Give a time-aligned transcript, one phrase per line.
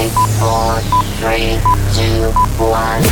[0.00, 0.80] Five, four,
[1.20, 1.60] three,
[1.92, 3.04] two, one.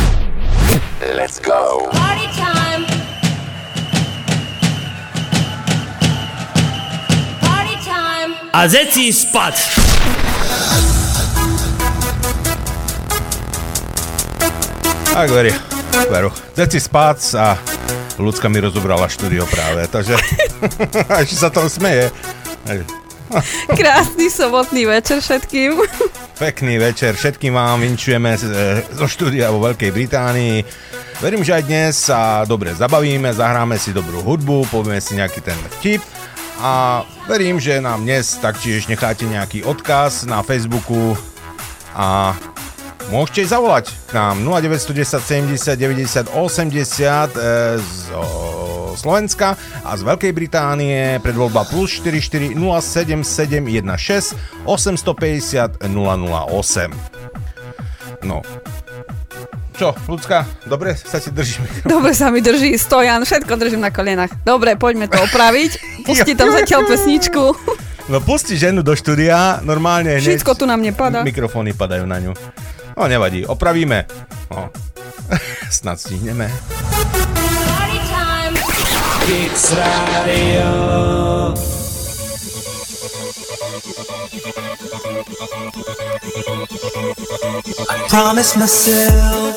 [1.13, 1.85] Let's go.
[1.93, 2.81] Party time.
[7.45, 8.31] Party time.
[8.53, 9.53] A zeci spad!
[15.13, 15.53] Tak verí,
[16.09, 16.33] veru.
[16.57, 17.53] Zeci spác a
[18.17, 20.17] ľudská mi rozobrala štúdio práve, takže
[21.21, 22.09] ešte sa to smeje.
[23.77, 25.85] Krásny sobotný večer všetkým.
[26.39, 28.39] Pekný večer, všetkým vám vinčujeme e,
[28.95, 30.63] zo štúdia vo Veľkej Británii.
[31.19, 35.59] Verím, že aj dnes sa dobre zabavíme, zahráme si dobrú hudbu, povieme si nejaký ten
[35.67, 35.99] vtip
[36.63, 41.19] a verím, že nám dnes taktiež necháte nejaký odkaz na Facebooku
[41.91, 42.31] a
[43.11, 47.43] môžete zavolať k nám 0910 70 90 80 e,
[47.83, 48.23] zo
[48.99, 54.35] Slovenska a z Veľkej Británie predvoľba plus 44 077 16
[54.67, 56.91] 850 008.
[58.27, 58.43] No.
[59.79, 61.87] Čo, ľudská, dobre sa ti drží mikrofón?
[61.87, 64.35] Dobre sa mi drží stojan, všetko držím na kolenách.
[64.43, 65.71] Dobre, poďme to opraviť.
[66.07, 67.55] Pusti tam zatiaľ pesničku.
[68.09, 71.21] No pusti ženu do štúdia, normálne hneď Všetko tu na mne pada.
[71.21, 72.33] mikrofóny padajú na ňu.
[72.97, 74.09] No nevadí, opravíme.
[74.49, 74.73] No.
[75.69, 76.49] Snad stihneme.
[79.29, 79.59] Party time.
[79.59, 81.53] Kicks Radio.
[88.09, 89.55] Promise myself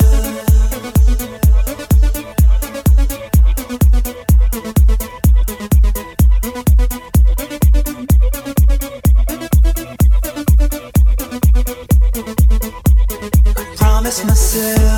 [13.77, 14.92] Promise myself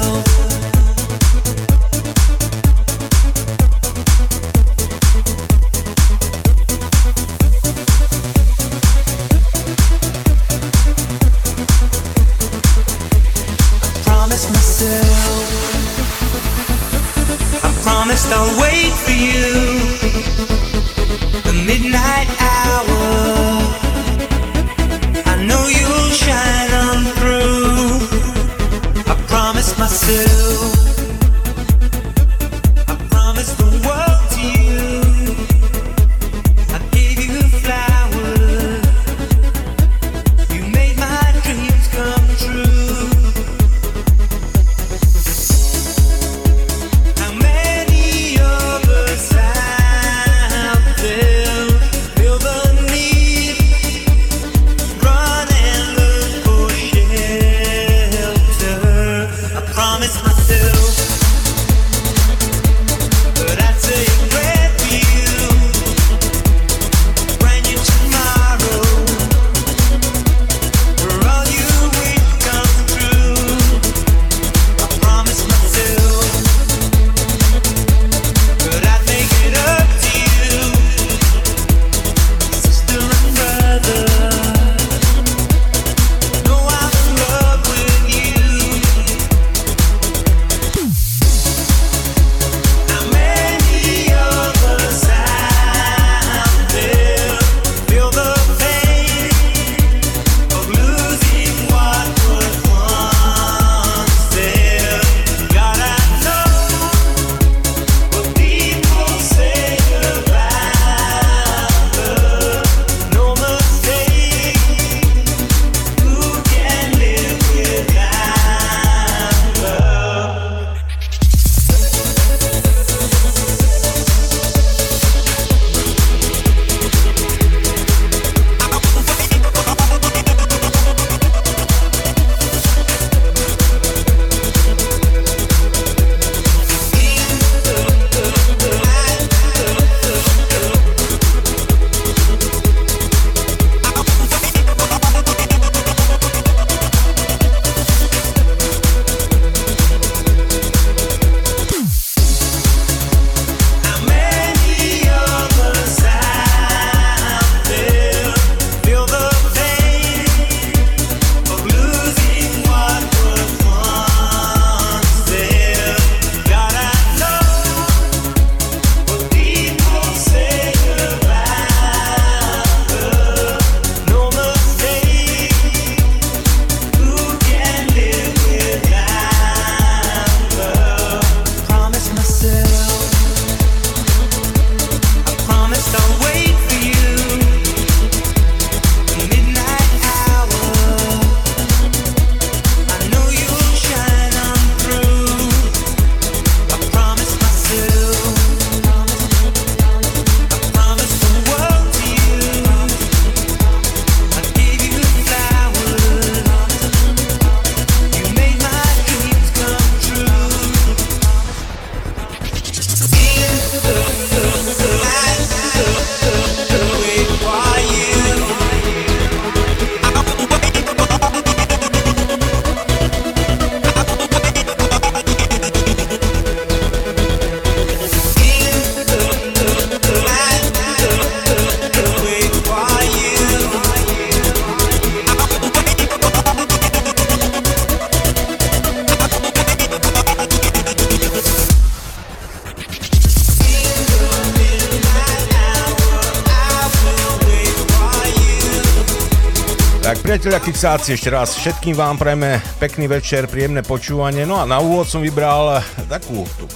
[250.86, 254.46] Kixáci, ešte raz všetkým vám prajeme pekný večer, príjemné počúvanie.
[254.46, 256.70] No a na úvod som vybral takú tú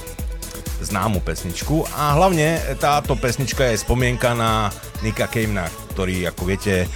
[0.82, 4.66] známu pesničku a hlavne táto pesnička je spomienka na
[5.06, 6.90] Nika Kejmna, ktorý, ako viete,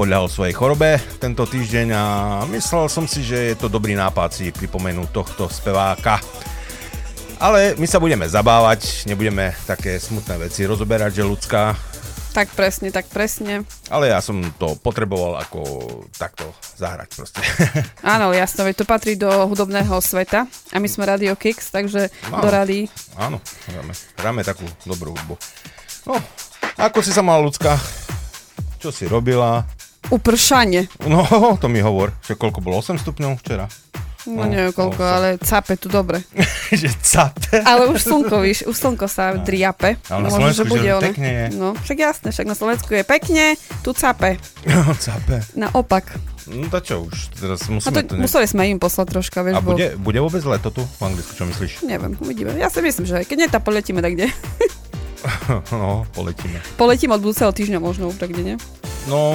[0.00, 2.02] podľahol svojej chorobe tento týždeň a
[2.48, 6.24] myslel som si, že je to dobrý nápad si pripomenúť tohto speváka.
[7.36, 11.76] Ale my sa budeme zabávať, nebudeme také smutné veci rozoberať, že ľudská
[12.32, 13.68] Tak presne, tak presne.
[13.88, 15.60] Ale ja som to potreboval ako
[16.14, 17.40] takto zahrať proste.
[18.14, 22.42] Áno, jasno, veď to patrí do hudobného sveta a my sme Radio Kicks, takže Áno.
[22.42, 22.90] do rady.
[23.14, 23.38] Áno,
[23.70, 25.34] hráme, hráme takú dobrú hudbu.
[26.06, 26.18] No,
[26.78, 27.78] ako si sa mala ľudská?
[28.82, 29.64] Čo si robila?
[30.10, 30.86] Upršanie.
[31.06, 31.26] No,
[31.62, 32.78] to mi hovor, že koľko bolo?
[32.78, 33.66] 8 stupňov včera?
[34.26, 36.22] No, No, neviem koľko, no, ale cape tu dobre.
[36.74, 37.62] že cape.
[37.62, 39.94] Ale už slnko, víš, už slnko sa driape.
[40.10, 41.06] Ale na Možno, Slovensku, že ono.
[41.06, 41.44] pekne je.
[41.54, 43.44] No, však jasné, však na Slovensku je pekne,
[43.86, 44.36] tu cape.
[44.98, 45.38] cape.
[45.54, 46.10] Naopak.
[46.46, 48.14] No to čo už, teraz A musíme to, to...
[48.14, 48.22] Ne...
[48.22, 49.74] museli sme im poslať troška, A vieš, bo...
[49.74, 51.82] bude, bude vôbec leto tu v Anglicku, čo myslíš?
[51.82, 52.54] Neviem, uvidíme.
[52.54, 54.30] Ja si myslím, že keď nie, tak poletíme tak kde.
[55.74, 56.62] No, poletíme.
[56.78, 58.56] Poletím od budúceho týždňa možno tak kde, nie?
[59.10, 59.34] No,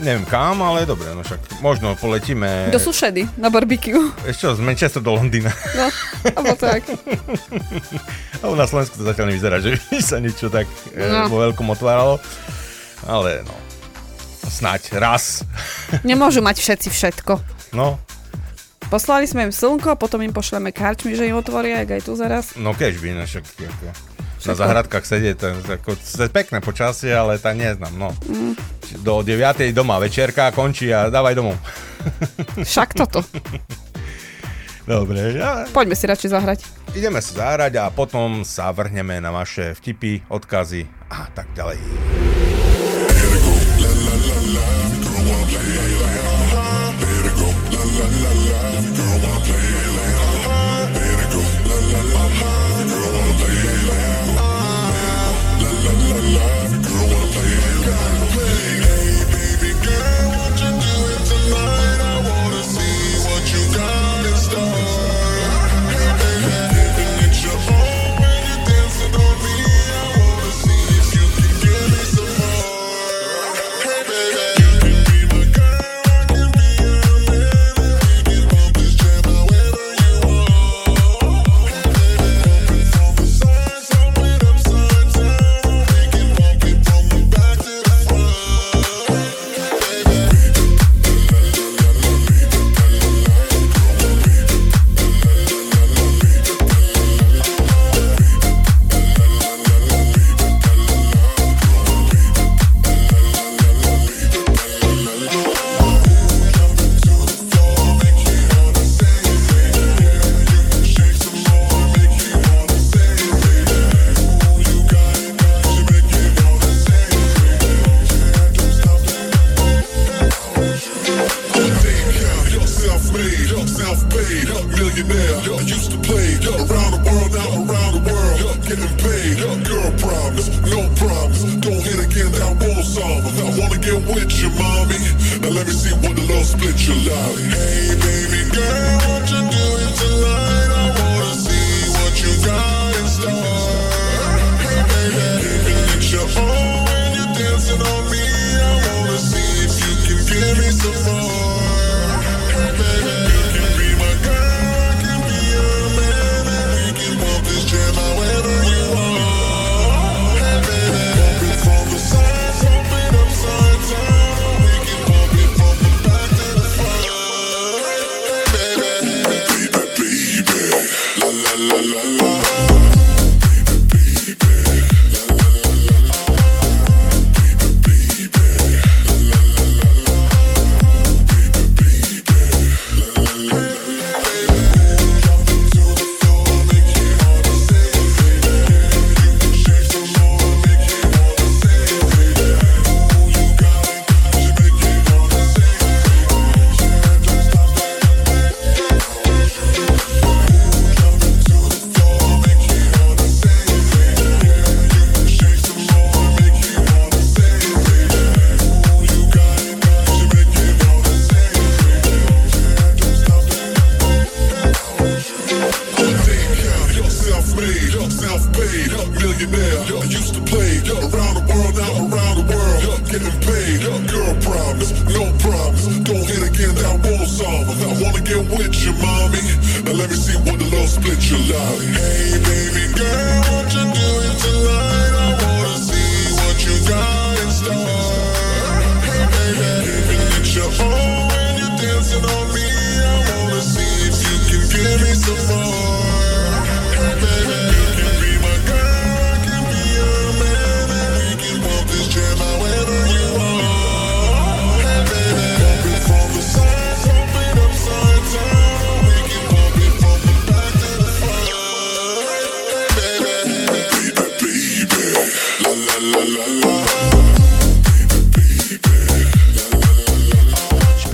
[0.00, 2.70] neviem kam, ale dobre, no však možno poletíme...
[2.70, 4.10] Do sušedy, na barbecue.
[4.24, 5.52] Ešte z Manchester do Londýna.
[5.76, 5.86] No,
[6.34, 6.82] alebo tak.
[8.44, 11.30] Ale na Slovensku to zatiaľ nevyzerá, že sa niečo tak e, No.
[11.30, 12.18] vo veľkom otváralo.
[13.04, 13.54] Ale no,
[14.48, 15.44] snať raz.
[16.08, 17.32] Nemôžu mať všetci všetko.
[17.72, 17.98] No,
[18.84, 22.52] Poslali sme im slnko, potom im pošleme karčmy, že im otvoria, aj tu zaraz.
[22.54, 23.84] no keď by, no však ako,
[24.44, 28.12] na zahradkách sedieť, to, je ako, to je pekné počasie, ale tak neznám, no.
[28.28, 28.54] Mm.
[29.00, 29.72] Do 9.
[29.72, 31.56] doma večerka končí a dávaj domov.
[32.60, 33.24] Však toto.
[34.84, 36.60] Dobre, ja, Poďme si radšej zahrať.
[36.92, 41.80] ideme sa zahrať a potom sa vrhneme na vaše vtipy, odkazy a tak ďalej.
[49.34, 49.93] Self-made,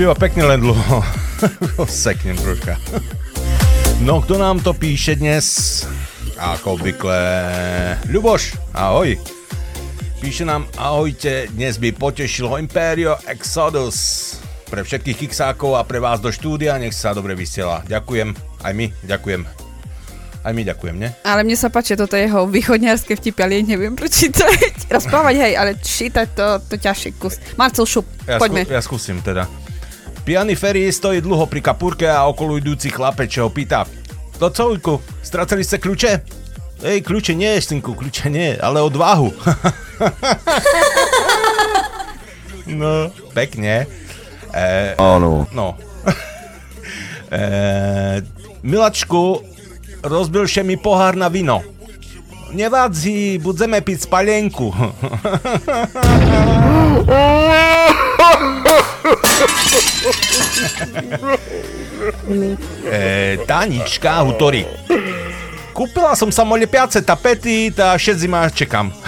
[0.00, 1.04] Špieva pekne len dlho.
[1.84, 2.80] Seknem troška.
[4.00, 5.84] No, kto nám to píše dnes?
[6.40, 7.20] Ako obvykle.
[8.08, 9.20] Ľuboš, ahoj.
[10.24, 14.40] Píše nám, ahojte, dnes by potešilo Imperio Exodus.
[14.72, 17.84] Pre všetkých kiksákov a pre vás do štúdia, nech sa dobre vysiela.
[17.84, 18.32] Ďakujem,
[18.64, 19.44] aj my, ďakujem.
[20.40, 21.12] Aj my ďakujem, ne?
[21.28, 24.80] Ale mne sa páči toto jeho východňarské vtipy, ale neviem prečítať.
[24.96, 27.36] Rozprávať, hej, ale čítať to, to ťažší kus.
[27.60, 28.64] Marcel Šup, Ja, poďme.
[28.64, 29.44] skú, ja skúsim teda.
[30.24, 33.88] Pijaný Ferry stojí dlho pri kapúrke a okolo idúci chlapec, ho pýta.
[34.36, 36.12] To co, Ujku, stracali ste kľúče?
[36.80, 39.28] Ej, kľúče nie, synku, kľúče nie, ale odvahu.
[42.80, 43.84] no, pekne.
[44.52, 45.44] E, Áno.
[45.52, 45.76] no.
[47.36, 47.40] e,
[48.64, 49.44] Milačku,
[50.00, 51.60] rozbilše mi pohár na vino.
[52.50, 54.74] Nevadzi, budeme piť spalienku.
[62.90, 64.66] e, Tanička Hutori.
[65.70, 68.90] Kúpila som sa lepiace tapety, tá 6 zima čekám.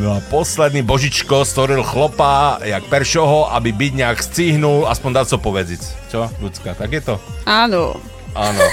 [0.00, 5.38] no a posledný Božičko stvoril chlopa, jak peršoho, aby byť nejak scíhnul, aspoň dať so
[5.42, 5.82] povedzic.
[6.08, 7.18] Čo, ľudská, tak je to?
[7.44, 7.98] Áno.
[8.36, 8.60] Áno.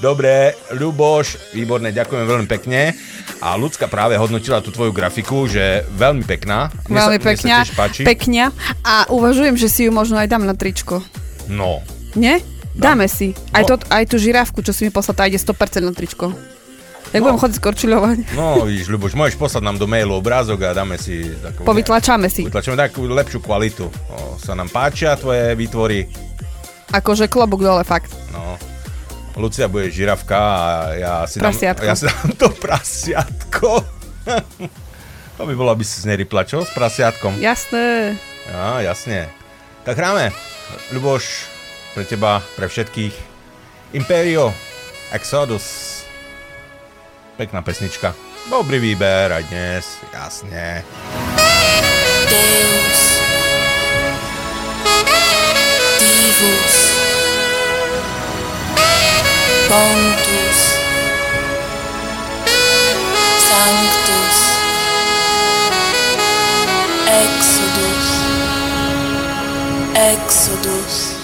[0.00, 0.32] Dobre,
[0.70, 2.92] Ľuboš, výborné, ďakujem veľmi pekne.
[3.38, 6.68] A ľudská práve hodnotila tú tvoju grafiku, že veľmi pekná.
[6.86, 8.00] Mne Veľmi sa, mne pekňa, sa tiež páči.
[8.04, 8.44] pekňa.
[8.82, 11.00] A uvažujem, že si ju možno aj dám na tričko.
[11.48, 11.80] no,
[12.12, 12.40] Nie?
[12.74, 13.34] Dáme si.
[13.50, 13.74] Aj, No.
[13.74, 15.50] to, aj tú žirávku, čo si mi poslal, tá ide 100%
[15.80, 16.30] na tričko.
[17.08, 17.26] Jak No.
[17.26, 18.18] budem chodiť skorčiľovať.
[18.36, 21.64] no, vidíš, Ľuboš, môžeš poslať nám do mailu obrázok a dáme si takú...
[21.64, 22.44] Povytlačáme si.
[22.44, 23.88] Vytlačíme takú lepšiu kvalitu.
[23.88, 26.04] O, sa nám páčia tvoje výtvory.
[26.92, 28.12] Akože klobúk dole, fakt.
[28.32, 28.56] No.
[29.38, 30.62] Lucia bude žiravka a
[30.98, 31.84] ja si dám, Prasiatko.
[31.86, 33.70] ja si dám to prasiatko.
[35.38, 36.66] to by bolo, aby si z nej rypla, čo?
[36.66, 37.38] S prasiatkom.
[37.38, 38.18] Jasné.
[38.50, 39.30] Á, jasne.
[39.86, 40.34] Tak hráme.
[40.90, 41.24] Ľuboš,
[41.94, 43.14] pre teba, pre všetkých.
[43.94, 44.50] Imperio,
[45.14, 46.02] Exodus.
[47.38, 48.12] Pekná pesnička.
[48.50, 50.82] Dobrý výber aj dnes, jasne.
[52.26, 53.00] Deus
[56.00, 56.77] Divus
[59.68, 60.60] Pontus
[63.48, 64.38] Sanctus.
[67.06, 68.28] Exodus Exodus.
[69.94, 71.17] Exodus,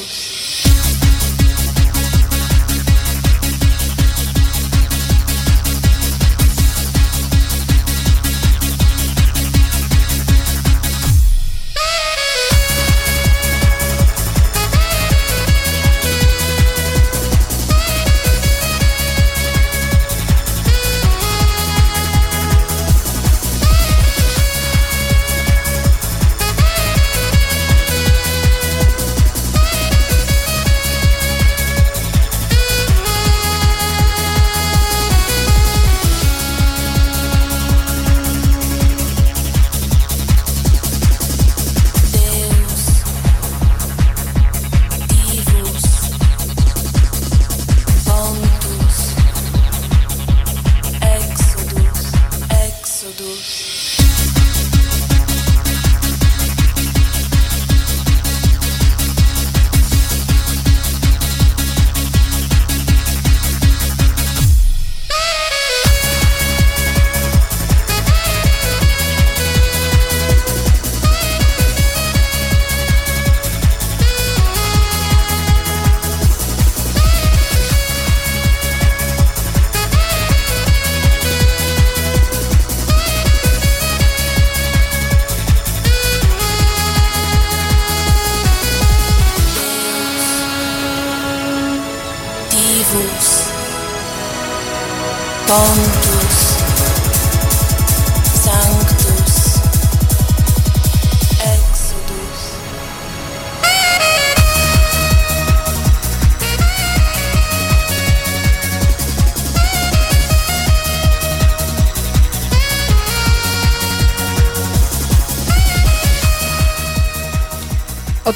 [0.00, 0.49] you.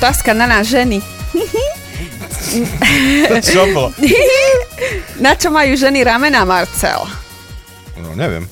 [0.05, 1.01] Otázka na nás ženy.
[3.41, 3.89] Čo bolo?
[5.17, 7.09] Na čo majú ženy ramena, Marcel?
[7.97, 8.45] No, neviem.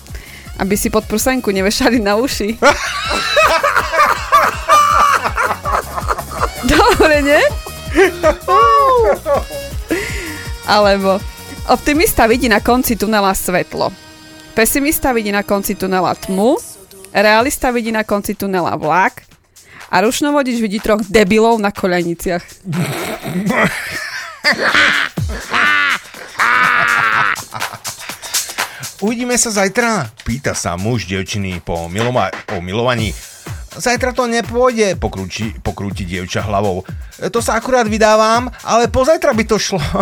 [0.56, 2.56] Aby si pod prsenku nevešali na uši.
[6.72, 7.44] Dobre, nie?
[10.64, 11.20] Alebo
[11.68, 13.92] optimista vidí na konci tunela svetlo.
[14.56, 16.56] Pesimista vidí na konci tunela tmu.
[17.12, 19.21] Realista vidí na konci tunela vlak.
[19.92, 22.40] A rušnovodič vidí troch debilov na koľaniciach.
[29.04, 30.08] Uvidíme sa zajtra?
[30.24, 33.12] Pýta sa muž devčiny po, miloma- po milovaní.
[33.72, 36.84] Zajtra to nepôjde, pokrúti, pokrúti dievča hlavou.
[37.20, 39.80] To sa akurát vydávam, ale pozajtra by to šlo.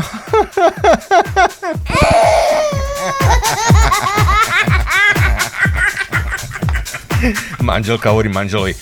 [7.61, 8.75] Manželka hovorí manželovi,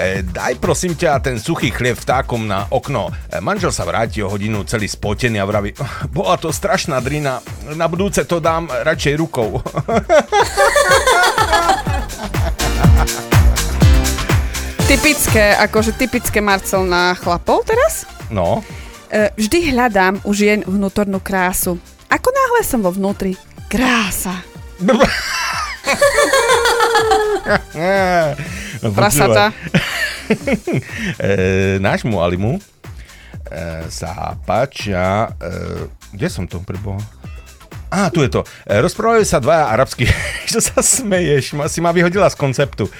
[0.00, 3.12] e, daj prosím ťa ten suchý chlieb vtákom na okno.
[3.28, 5.76] E, manžel sa vráti o hodinu celý spotený a vraví,
[6.08, 7.44] bola to strašná drina,
[7.76, 9.60] na budúce to dám radšej rukou.
[14.90, 18.10] Typické, akože typické Marcel na chlapov teraz?
[18.26, 18.58] No,
[19.10, 21.82] E, vždy hľadám u žien vnútornú krásu.
[22.06, 23.34] Ako náhle som vo vnútri,
[23.66, 24.38] krása.
[28.96, 29.52] Prasata.
[31.18, 32.60] e, nášmu Alimu e,
[33.90, 35.34] sa páčia...
[35.40, 35.50] E,
[36.10, 36.98] kde som to preboha?
[37.90, 38.46] Á, tu je to.
[38.70, 40.06] E, rozprávajú sa dvaja arabskí...
[40.50, 41.58] Čo sa smeješ?
[41.58, 42.86] Ma, si ma vyhodila z konceptu.
[42.86, 42.90] E,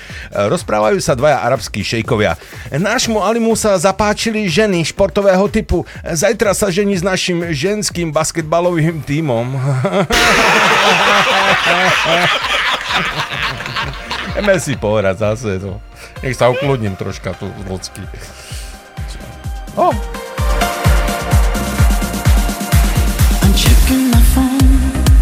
[0.51, 2.35] rozprávajú sa dvaja arabskí šejkovia.
[2.75, 5.87] Nášmu Alimu sa zapáčili ženy športového typu.
[6.03, 9.55] Zajtra sa žení s našim ženským basketbalovým tímom.
[14.35, 15.79] Ideme si pohrať zase to.
[16.27, 18.03] Nech sa ukludním troška tu ľudský.
[19.79, 19.95] Oh.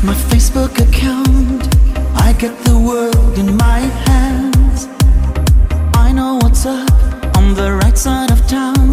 [0.08, 1.68] My Facebook account.
[2.16, 4.88] I get the world in my hands.
[5.94, 8.88] I know what's up on the right side of town.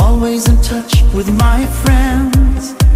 [0.00, 2.87] Always in touch with my friends.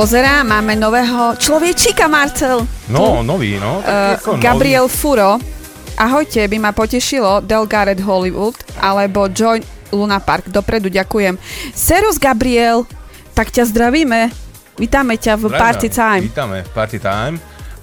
[0.00, 2.64] Pozerá, máme nového človečíka, Marcel.
[2.88, 3.84] No, nový, no.
[3.84, 5.36] Uh, Gabriel Furo.
[6.00, 9.60] Ahojte, by ma potešilo Del Garrett Hollywood alebo Joy
[9.92, 10.48] Luna Park.
[10.48, 11.36] Dopredu ďakujem.
[11.76, 12.88] Serus Gabriel,
[13.36, 14.32] tak ťa zdravíme.
[14.80, 15.60] Vítame ťa v Zdravíme.
[15.60, 16.22] Party Time.
[16.24, 17.36] Vítame v Party Time.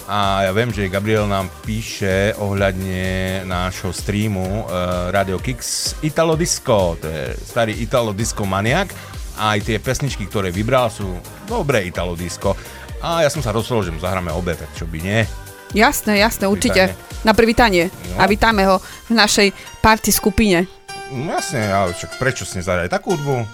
[0.10, 6.98] A ja viem, že Gabriel nám píše ohľadne nášho streamu uh, Radio Kicks Italo Disco.
[6.98, 8.90] To je starý Italo Disco maniak.
[9.38, 11.06] A aj tie pesničky, ktoré vybral, sú
[11.48, 12.54] dobré Italo Disco.
[13.00, 15.24] A ja som sa rozhodol, že mu zahráme obe, tak čo by nie.
[15.72, 16.92] Jasné, jasné, určite.
[16.92, 17.24] Vítanie.
[17.26, 17.84] Na privítanie.
[18.14, 18.22] No.
[18.22, 20.68] A vítame ho v našej party skupine.
[21.10, 23.48] No jasne, ale však prečo si nezahrať takú hudbu?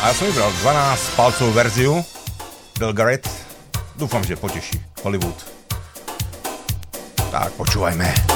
[0.00, 1.94] A ja som vybral 12 palcovú verziu
[2.92, 3.28] Garrett.
[3.96, 5.36] Dúfam, že poteší Hollywood.
[7.32, 8.35] Tak, počúvajme.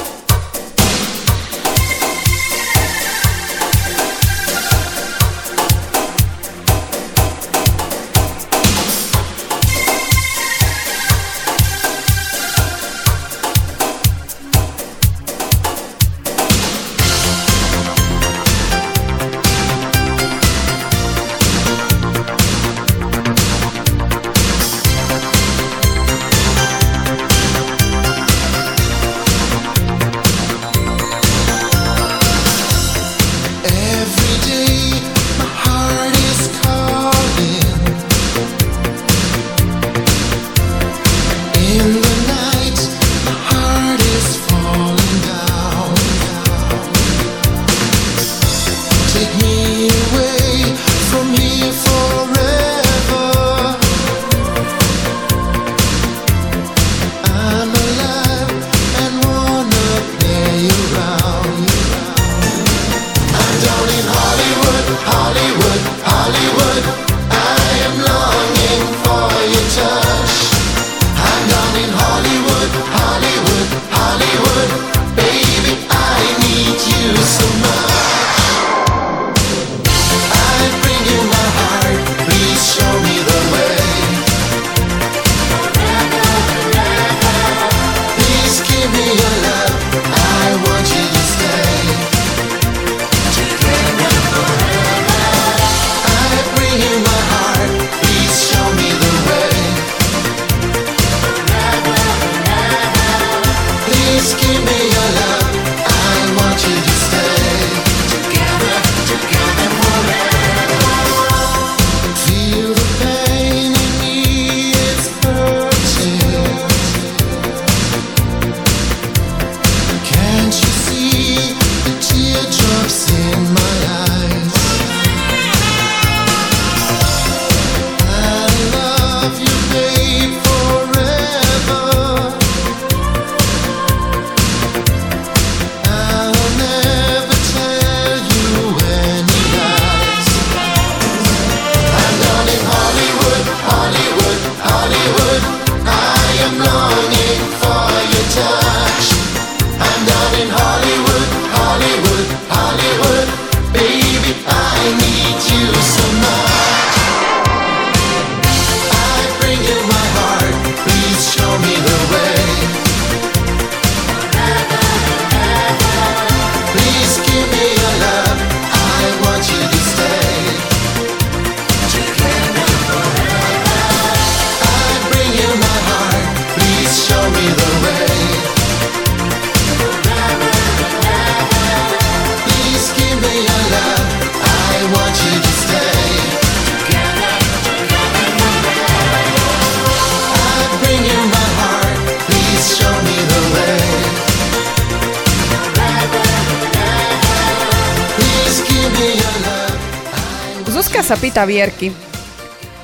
[201.41, 201.89] Pýta Vierky.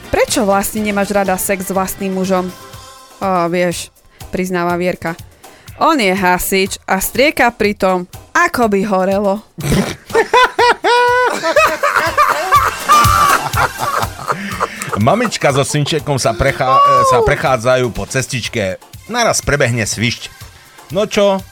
[0.08, 2.48] Prečo vlastne nemáš rada sex s vlastným mužom?
[2.48, 3.92] O, vieš,
[4.32, 5.12] priznáva Vierka.
[5.76, 9.44] On je hasič a strieka pritom, ako by horelo.
[15.04, 16.80] Mamička so synčekom sa, prechá,
[17.12, 18.80] sa prechádzajú po cestičke.
[19.12, 20.32] Naraz prebehne svišť.
[20.96, 21.44] No čo?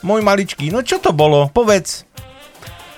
[0.00, 1.52] Môj maličký, no čo to bolo?
[1.52, 2.08] Povedz.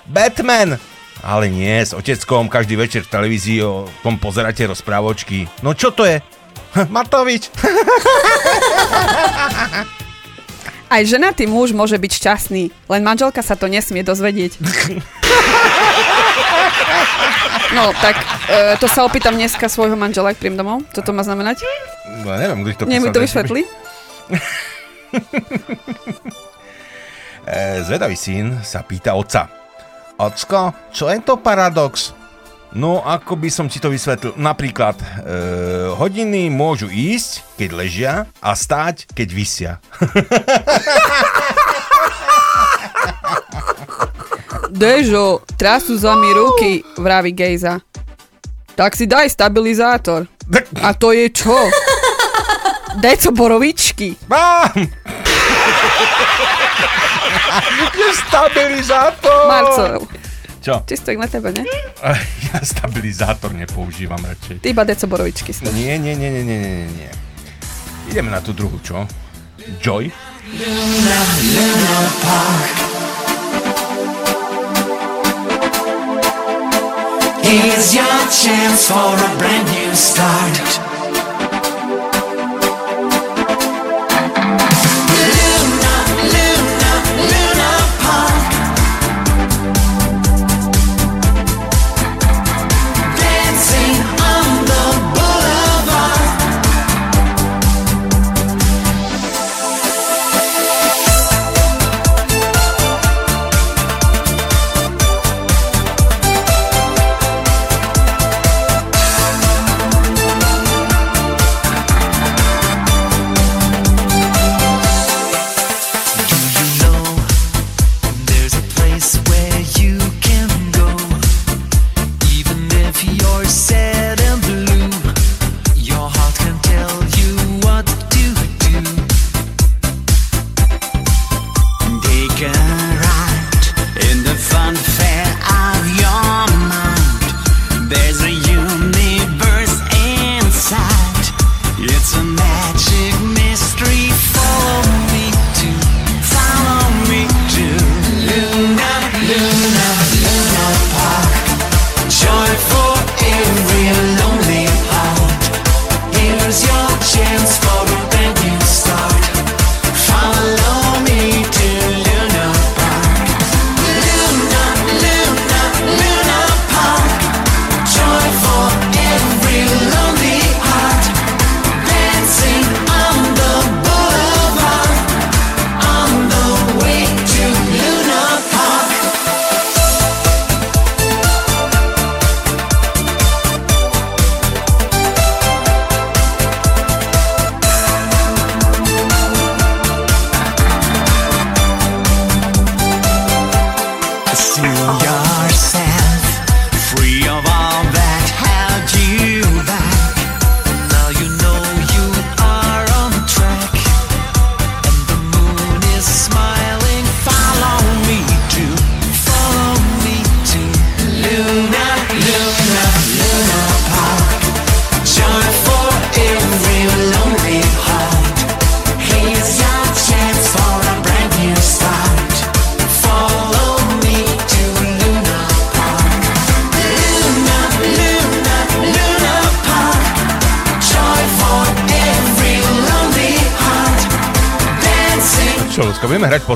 [0.07, 0.92] Batman!
[1.23, 5.47] Ale nie, s oteckom každý večer v televízii o tom pozeráte rozprávočky.
[5.63, 6.19] No čo to je?
[6.91, 7.47] Matovič.
[10.93, 14.59] Aj ženatý muž môže byť šťastný, len manželka sa to nesmie dozvedieť.
[17.73, 18.21] No, tak
[18.53, 20.85] e, to sa opýtam dneska svojho manžela, ak príjem domov.
[20.93, 21.65] Čo to má znamenať?
[22.21, 23.61] No, neviem, kto to Nie písal, to vyšvetli.
[27.43, 29.51] E, zvedavý syn sa pýta otca.
[30.19, 32.13] Ocko, čo je to paradox?
[32.73, 34.33] No, ako by som ti to vysvetlil.
[34.41, 35.05] Napríklad, e,
[35.93, 39.73] hodiny môžu ísť, keď ležia, a stáť, keď vysia.
[44.73, 47.85] Dežo, trasú za mi ruky, vraví Gejza.
[48.73, 50.25] Tak si daj stabilizátor.
[50.81, 51.53] A to je čo?
[53.05, 54.17] Deco borovičky.
[54.33, 55.02] Mám!
[57.93, 59.41] Je stabilizátor!
[59.49, 60.01] Marcel,
[60.63, 60.87] Čo?
[60.87, 61.67] čisto na tebe, ne?
[62.53, 64.61] Ja stabilizátor nepoužívam radšej.
[64.61, 65.51] Ty iba deco borovičky.
[65.51, 65.65] si.
[65.73, 67.11] Nie, nie, nie, nie, nie, nie, nie.
[68.13, 69.09] Ideme na tú druhú, čo?
[69.81, 70.11] Joy?
[77.43, 80.92] Here's your chance for a brand new start.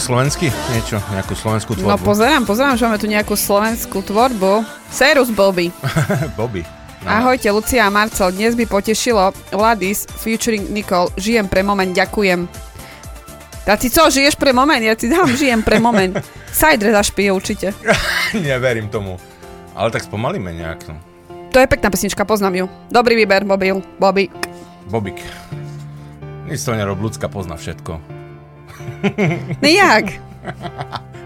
[0.07, 0.55] Slovensky?
[0.71, 2.07] Niečo, nejakú slovenskú No tvorbu?
[2.07, 4.63] pozerám, pozerám, že máme tu nejakú slovenskú tvorbu.
[4.87, 5.75] Serus Bobby.
[6.39, 6.63] Bobby.
[7.03, 7.11] No.
[7.11, 8.31] Ahojte, Lucia a Marcel.
[8.31, 11.11] Dnes by potešilo Vladis featuring Nicole.
[11.17, 12.47] Žijem pre moment, ďakujem.
[13.67, 14.79] Tati, co, žiješ pre moment?
[14.79, 16.23] Ja ti dám, žijem pre moment.
[16.55, 17.75] Sajdre zašpije určite.
[18.39, 19.19] Neverím tomu.
[19.75, 20.97] Ale tak spomalíme nejak, no.
[21.51, 22.67] To je pekná pesnička, poznám ju.
[22.89, 23.75] Dobrý výber, Bobby.
[23.99, 24.31] Bobby.
[24.87, 25.19] Bobik.
[26.47, 28.16] Nic to nerob, ľudská pozná všetko.
[29.63, 30.05] No jak?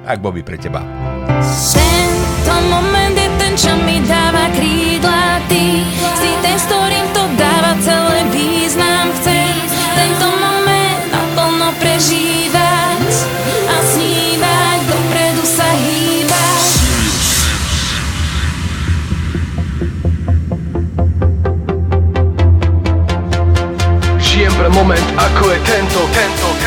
[0.01, 0.83] Tak Bobby pre teba.
[1.71, 5.67] Tento moment je ten, čo mi dáva krídla Ty
[6.19, 9.55] si ten, s ktorým to dáva celé význam Chcem
[9.95, 13.07] tento moment naplno prežívať
[13.71, 16.67] A snívať, dopredu sa hýbať
[24.19, 26.60] Žijem pre moment, ako je tento, tento.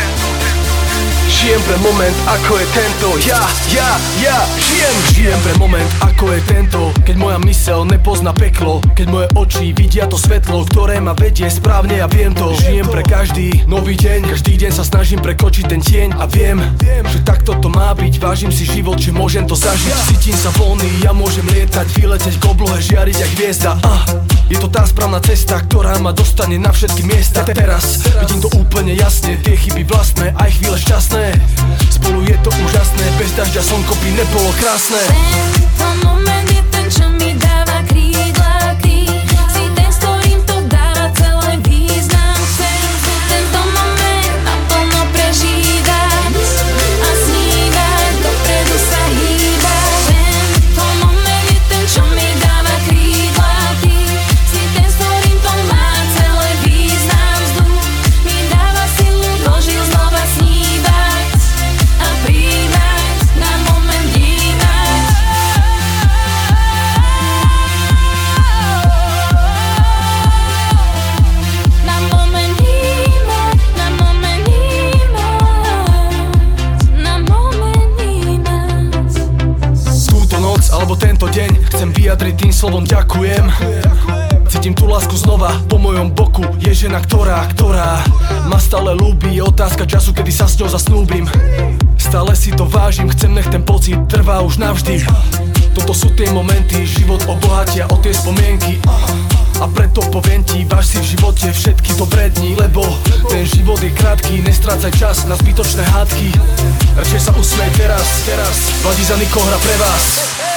[1.44, 3.08] Žijem pre moment, ako je tento.
[3.28, 3.44] Ja,
[3.76, 4.96] ja, ja žijem.
[5.12, 6.80] Žijem pre moment, ako je tento.
[7.04, 12.00] Keď moja mysel nepozná peklo Keď moje oči vidia to svetlo Ktoré ma vedie správne
[12.00, 12.56] a viem to.
[12.56, 16.64] Žijem pre každý nový deň Každý deň sa snažím prekočiť ten tieň A viem,
[17.12, 18.24] že takto to má byť.
[18.24, 20.16] Vážim si život, že môžem to zažiť.
[20.16, 23.72] Cítim sa voľný, ja môžem lietať Vyleteť k oblohe, žiariť jak hviezda.
[23.84, 24.08] Ah,
[24.48, 27.44] Je to tá správna cesta, ktorá ma dostane na všetky miesta.
[27.44, 31.33] Teraz vidím to úplne jasne Tie chyby vlastné, aj chvíle šťastné
[31.90, 35.02] Spolu je to úžasné Bez dažďa slnko by nebolo krásne.
[35.08, 38.43] Tento moment je ten, čo mi dáva krídla
[82.14, 83.42] vyjadriť tým slovom ďakujem.
[84.46, 86.46] Cítim tú lásku znova po mojom boku.
[86.62, 88.06] Je žena, ktorá, ktorá
[88.46, 89.34] ma stále ľúbi.
[89.34, 91.26] Je otázka času, kedy sa s ňou zasnúbim.
[91.98, 95.02] Stále si to vážim, chcem nech ten pocit trvá už navždy.
[95.74, 98.78] Toto sú tie momenty, život obohatia o tie spomienky.
[99.58, 102.86] A preto poviem ti, váž si v živote všetky dobré dni Lebo
[103.26, 106.30] ten život je krátky, nestrácaj čas na zbytočné hádky.
[106.94, 108.70] Radšej sa usmej teraz, teraz.
[108.86, 110.53] Vadí za nikoho hra pre vás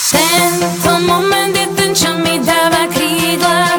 [0.00, 3.69] Tento moment je ten, čo mi dáva krídla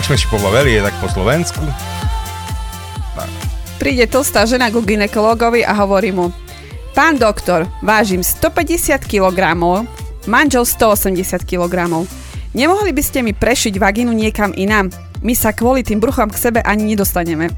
[0.00, 1.60] Tak sme si pobavili, je tak po Slovensku.
[3.76, 6.32] Príde tlstá žena ku ginekologovi a hovorí mu
[6.96, 9.60] Pán doktor, vážim 150 kg,
[10.24, 12.00] manžel 180 kg.
[12.56, 14.88] Nemohli by ste mi prešiť vagínu niekam inám?
[15.20, 17.52] My sa kvôli tým bruchom k sebe ani nedostaneme.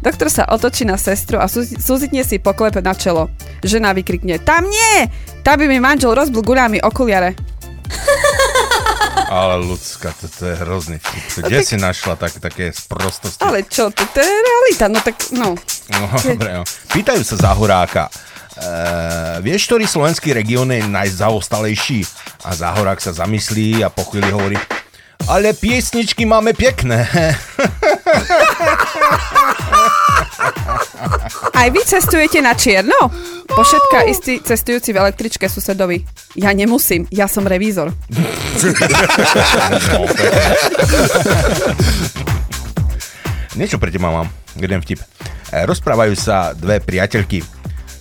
[0.00, 3.28] Doktor sa otočí na sestru a sú- súzitne si poklepe na čelo.
[3.60, 5.12] Žena vykrikne, tam nie!
[5.44, 7.36] Tam by mi manžel rozbil guľami okuliare.
[9.32, 11.48] Ale ľudská, to, to je hrozný vtip.
[11.48, 13.40] Kde si našla tak, také sprostosti?
[13.40, 15.56] Ale čo, to, to je realita, no tak, no.
[15.88, 16.68] No, dobre, no.
[16.92, 18.12] Pýtajú sa Záhoráka.
[18.12, 18.68] E,
[19.40, 22.04] vieš, ktorý slovenský región je najzaostalejší?
[22.44, 24.60] A Záhorák sa zamyslí a po chvíli hovorí
[25.28, 27.06] ale piesničky máme pekné.
[31.52, 32.96] Aj vy cestujete na čierno?
[33.46, 36.02] Pošetka istý cestujúci v električke susedovi.
[36.34, 37.92] Ja nemusím, ja som revízor.
[43.52, 45.04] Niečo pre teba mám, jeden vtip.
[45.52, 47.44] E, rozprávajú sa dve priateľky.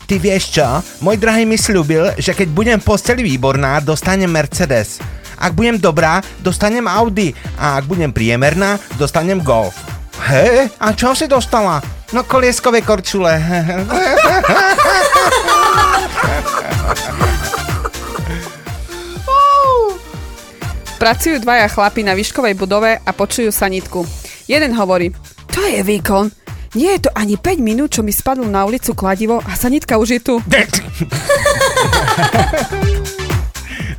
[0.07, 0.67] Ty vieš čo?
[1.03, 5.03] Môj drahý mi slúbil, že keď budem v posteli výborná, dostanem Mercedes.
[5.35, 7.35] Ak budem dobrá, dostanem Audi.
[7.59, 9.90] A ak budem priemerná, dostanem Golf.
[10.21, 10.69] He?
[10.77, 11.81] A čo si dostala?
[12.13, 13.39] No kolieskové korčule.
[21.01, 24.05] Pracujú dvaja chlapi na výškovej budove a počujú sanitku.
[24.45, 25.09] Jeden hovorí,
[25.49, 26.29] to je výkon.
[26.77, 30.09] Nie je to ani 5 minút, čo mi spadlo na ulicu kladivo a sanitka už
[30.13, 30.37] je tu.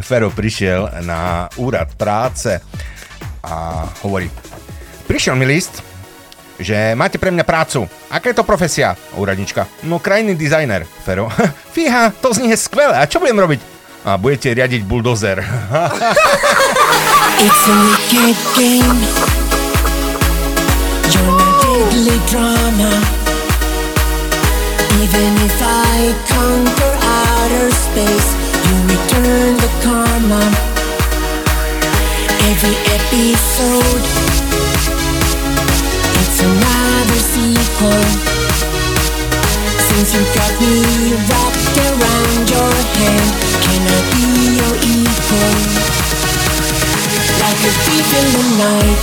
[0.06, 2.62] Fero prišiel na úrad práce
[3.42, 4.30] a hovorí,
[5.10, 5.82] prišiel mi list,
[6.62, 7.84] že máte pre mňa prácu.
[8.08, 8.94] Aká je to profesia?
[9.18, 9.66] Úradnička.
[9.86, 10.86] No krajný dizajner.
[11.04, 11.28] Fero.
[11.74, 12.96] Fíha, to znie skvelé.
[12.96, 13.60] A čo budem robiť?
[14.02, 15.38] A budete riadiť buldozer.
[17.42, 19.00] It's a wicked game.
[21.10, 22.92] You're a deadly drama.
[25.02, 28.28] Even if I conquer outer space,
[28.66, 30.42] you return the karma.
[32.50, 34.02] Every episode,
[36.42, 38.04] another sequel.
[39.86, 40.74] Since you got me
[41.28, 43.32] wrapped around your hand,
[43.64, 44.26] can I be
[44.58, 45.54] your equal?
[47.42, 49.02] Like a thief in the night,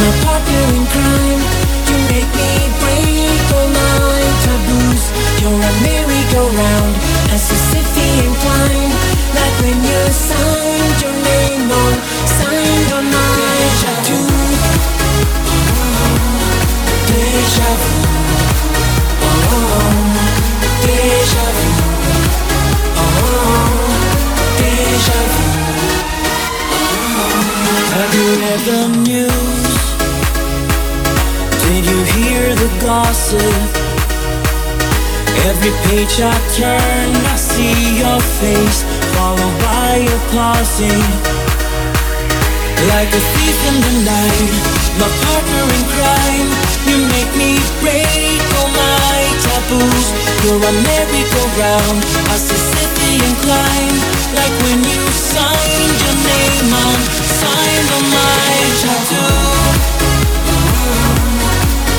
[0.00, 1.42] my partner in crime.
[1.88, 5.04] You make me break all my taboos.
[5.40, 6.94] You're a merry-go-round,
[7.30, 7.38] a
[8.26, 8.94] inclined,
[9.38, 11.94] like when you signed your name on,
[12.38, 14.49] signed on my tattoo.
[27.92, 29.80] Have you read the news?
[31.64, 33.40] Did you hear the gossip?
[35.48, 38.82] Every page I turn, I see your face,
[39.14, 41.39] followed by your pausing.
[42.88, 44.50] Like a thief in the night,
[44.96, 46.48] my partner in crime.
[46.88, 50.06] You make me break all my taboos.
[50.44, 52.00] You're a merry-go-round,
[52.32, 53.96] a Sicilian climb.
[54.32, 58.48] Like when you signed your name on, signed on my
[58.80, 59.90] tattoo.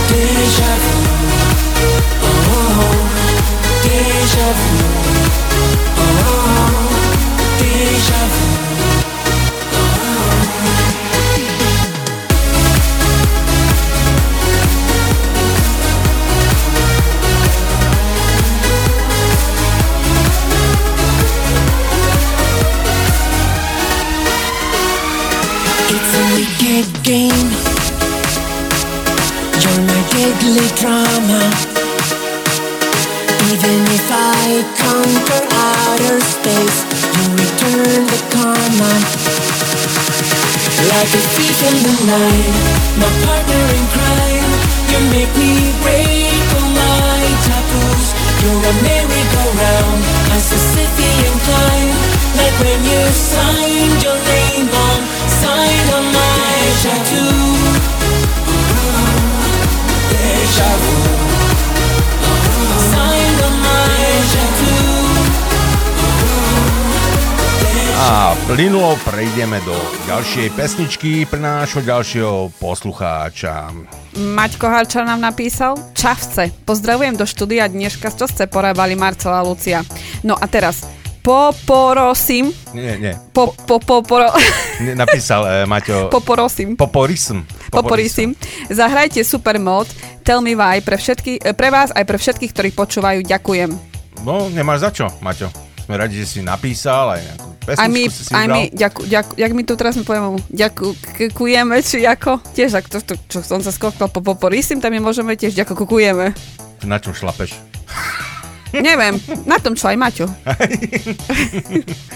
[0.09, 0.97] Deja vu.
[2.25, 2.91] Oh,
[3.85, 4.75] deja vu.
[5.97, 6.81] Oh,
[7.59, 8.70] deja vu.
[27.11, 27.51] Game.
[29.59, 31.41] You're my deadly drama.
[33.51, 34.07] Even if
[34.39, 36.79] I conquer outer space,
[37.15, 38.91] you return the karma.
[40.91, 42.55] Like a thief in the night,
[43.01, 44.51] my partner in crime.
[44.91, 48.07] You make me break all my taboos.
[48.39, 50.01] You're a merry-go-round,
[50.31, 51.91] a Sicilian climb.
[52.39, 53.01] Like when you
[53.35, 54.99] signed your name on,
[55.43, 56.10] signed on
[56.81, 56.89] A
[68.49, 69.77] plynulo prejdeme do
[70.09, 73.69] ďalšej pesničky pre nášho ďalšieho poslucháča.
[74.17, 79.85] Maťko Harčar nám napísal Čavce, pozdravujem do štúdia dneška, čo ste porábali Marcela a Lucia.
[80.25, 80.81] No a teraz,
[81.21, 83.13] poporosím, Nie, nie.
[83.31, 84.29] po, po, poporo,
[85.01, 86.09] Napísal e, Maťo...
[86.09, 87.45] poporosím, Poporism.
[87.69, 88.33] poporisím,
[88.67, 89.85] zahrajte super mod,
[90.21, 93.69] tell me why, pre, všetky, eh, pre vás aj pre všetkých, ktorí počúvajú, ďakujem.
[94.21, 95.49] No, nemáš za čo, Maťo.
[95.81, 99.01] Sme radi, že si napísal aj nejakú pesničku Aj my, si si aj my, ďaku,
[99.03, 103.41] ďaku, jak my tu teraz mi poviem, ďakujeme, či ako, tiež, ak to, to, čo
[103.41, 106.33] som sa skoknul po poporisím, tam my môžeme tiež ďakujeme.
[106.85, 107.57] Na čom šlapeš?
[108.71, 110.25] Neviem, na tom čo aj Maťo.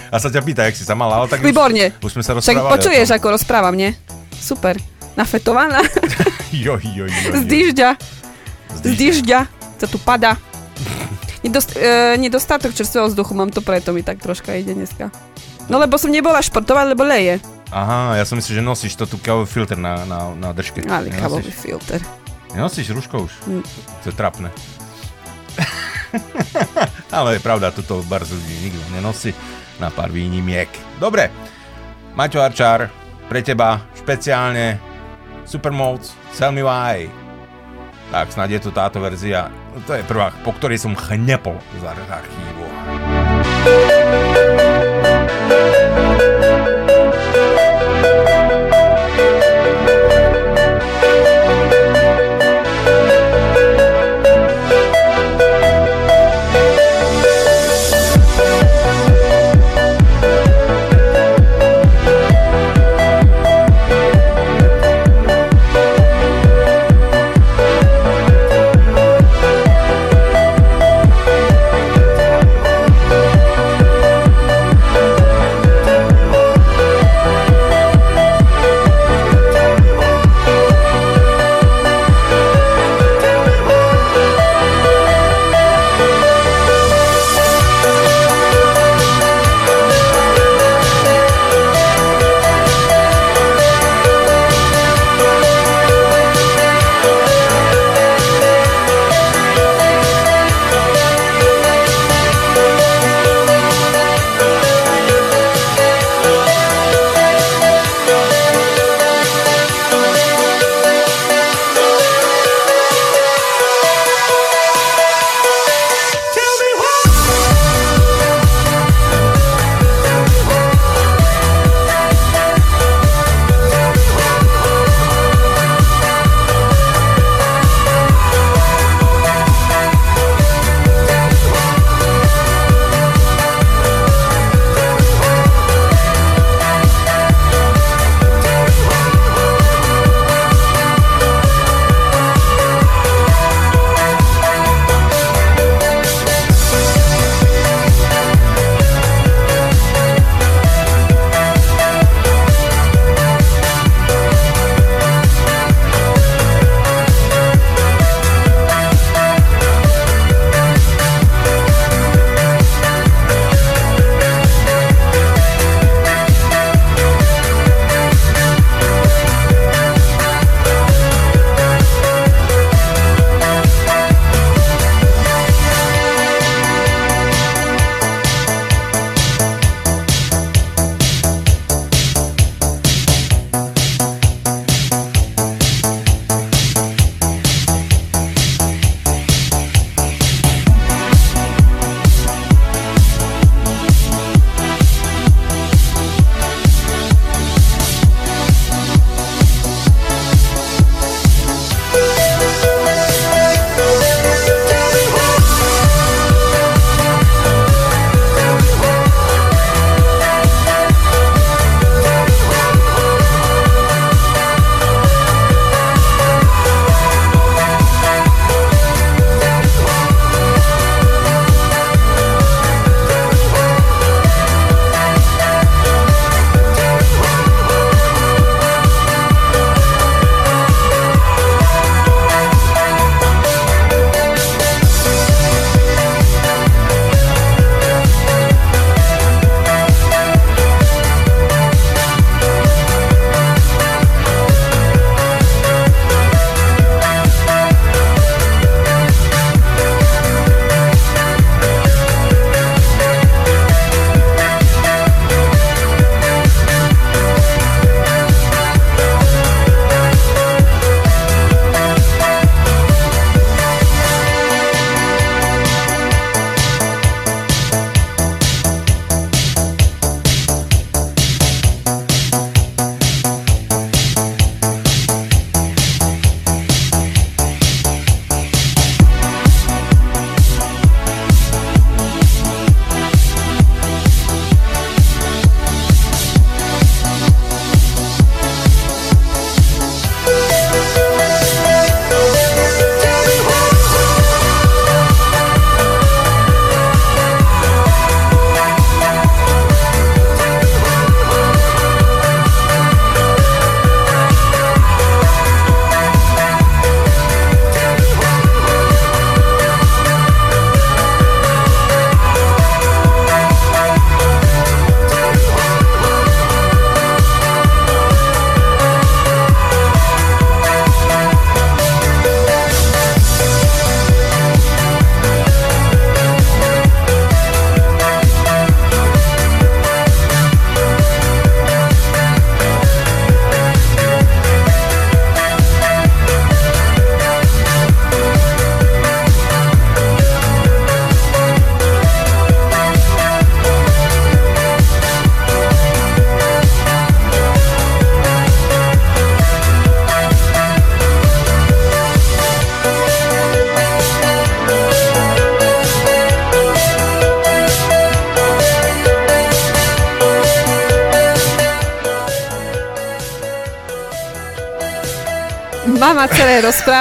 [0.08, 1.92] A sa ťa pýta, jak si sa mala, ale tak už- Výborne.
[2.00, 2.72] Už, sme sa Tak rozprávali.
[2.72, 3.18] počuješ, o tom.
[3.18, 3.92] ako rozprávam, nie?
[4.32, 4.80] Super.
[5.14, 5.80] Nafetovaná.
[6.52, 7.46] Joj, joj, joj, Z joj.
[7.46, 7.90] dyžďa.
[8.72, 9.40] Z dyžďa.
[9.76, 10.40] Co tu pada.
[11.42, 15.12] Nedost, e, nedostatok čerstvého vzduchu mám to preto mi tak troška ide dneska.
[15.68, 17.38] No lebo som nebola športovať, lebo leje.
[17.70, 20.86] Aha, ja som myslel, že nosíš to tu kávový filter na, na, na držke.
[20.86, 22.00] Ale kávový filter.
[22.52, 23.34] Nenosíš rúško už?
[23.46, 23.64] Mm.
[24.02, 24.48] To je trapné.
[27.16, 29.32] Ale je pravda, tuto bar ľudí nikto nenosí
[29.80, 30.70] na pár výnimiek.
[31.00, 31.32] Dobre,
[32.16, 32.88] Maťo Arčár,
[33.28, 34.80] pre teba špeciálne
[35.44, 37.10] Supermodes, Tell Me Why.
[38.14, 39.50] Tak, snad je tu táto verzia.
[39.88, 42.66] To je prvá, po ktorej som chnepol z archívu.
[45.46, 45.85] Deja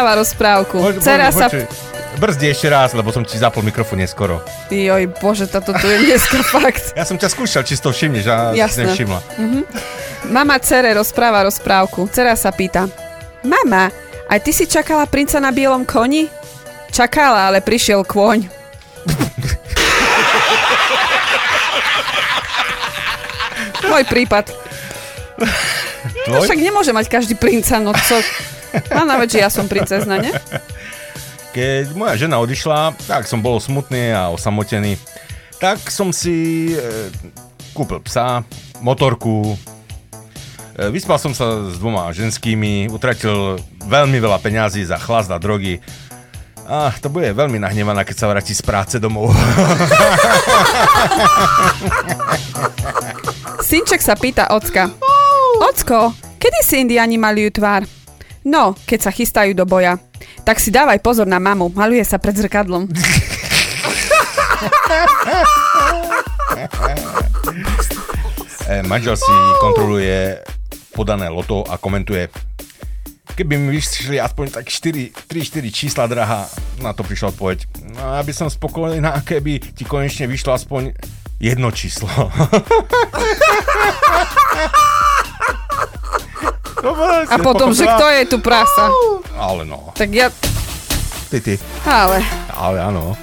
[0.05, 0.77] rozpráva rozprávku.
[0.77, 1.49] Poč- Cera poč- sa...
[2.15, 4.39] Brzdi ešte raz, lebo som ti zapol mikrofón neskoro.
[4.71, 6.95] Joj, bože, toto tu je dneska fakt.
[6.95, 8.87] Ja som ťa skúšal, či si to všimneš a si Jasné.
[8.87, 9.19] nevšimla.
[10.31, 12.07] Mama cere rozpráva rozprávku.
[12.13, 12.87] Cera sa pýta.
[13.43, 13.91] Mama,
[14.31, 16.31] aj ty si čakala princa na bielom koni?
[16.95, 18.47] Čakala, ale prišiel kôň.
[23.85, 24.55] Môj prípad.
[26.31, 26.47] No Tvoj?
[26.47, 28.17] však nemôže mať každý princa, no co?
[28.95, 30.31] Mám na že ja som princezna, ne?
[31.55, 34.99] Keď moja žena odišla, tak som bol smutný a osamotený.
[35.62, 37.11] Tak som si e,
[37.70, 38.43] kúpil psa,
[38.83, 39.55] motorku,
[40.75, 45.79] e, vyspal som sa s dvoma ženskými, utratil veľmi veľa peňazí za chlast a drogy.
[46.64, 49.31] A to bude veľmi nahnevaná, keď sa vráti z práce domov.
[53.68, 54.89] Synček sa pýta Ocka.
[55.61, 57.85] Ocko, kedy si indiani malujú tvár?
[58.45, 59.97] No, keď sa chystajú do boja.
[60.45, 62.85] Tak si dávaj pozor na mamu, maluje sa pred zrkadlom.
[68.65, 69.29] E, manžel si
[69.61, 70.41] kontroluje
[70.97, 72.33] podané loto a komentuje
[73.35, 76.47] Keby mi vyšli aspoň tak 4, 3-4 čísla, drahá,
[76.79, 77.67] na to prišla odpoveď.
[77.99, 80.95] No, ja by som spokojná, keby ti konečne vyšlo aspoň
[81.43, 82.07] jedno číslo.
[86.85, 88.93] Dobre, A potom, že kto je tu prasa?
[89.41, 90.28] Ale no, Tak ja...
[91.32, 91.55] ty, ty.
[91.89, 92.20] Ale,
[92.53, 93.16] Ale áno.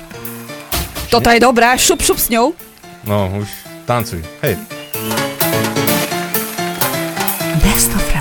[1.13, 2.57] toto je dobrá, šup, šup s ňou.
[3.05, 3.49] No, už
[3.85, 4.25] tancuj.
[4.41, 4.57] Hej.
[7.61, 8.20] Best of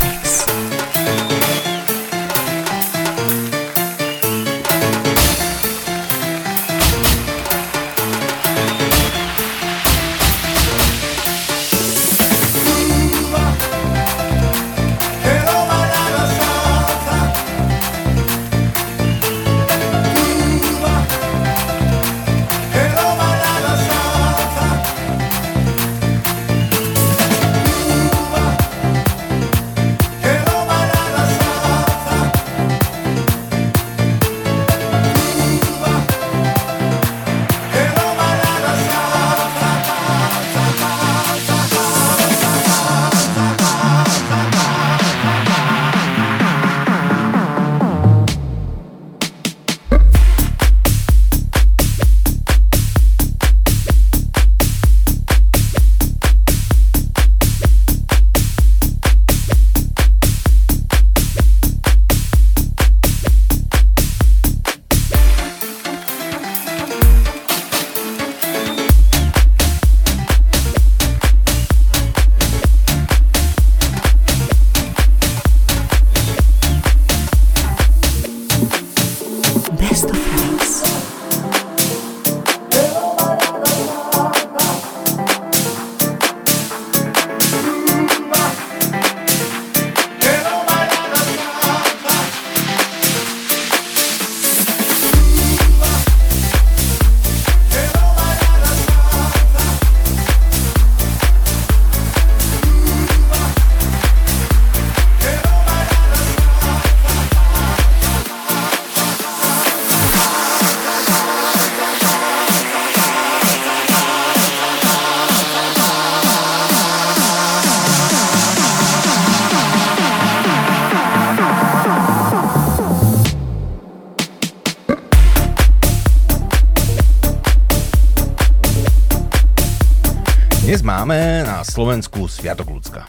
[131.71, 133.07] Slovensku Sviatok ľudská.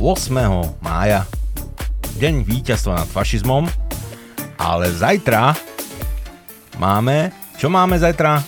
[0.00, 0.32] 8.
[0.80, 1.28] mája,
[2.16, 3.68] deň víťazstva nad fašizmom,
[4.56, 5.52] ale zajtra
[6.80, 7.28] máme...
[7.60, 8.40] Čo máme zajtra?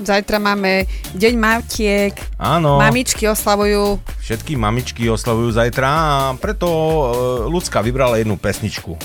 [0.00, 7.04] Zajtra máme Deň matiek, Áno, mamičky oslavujú všetky mamičky oslavujú zajtra a preto e,
[7.52, 8.96] ľudská vybrala jednu pesničku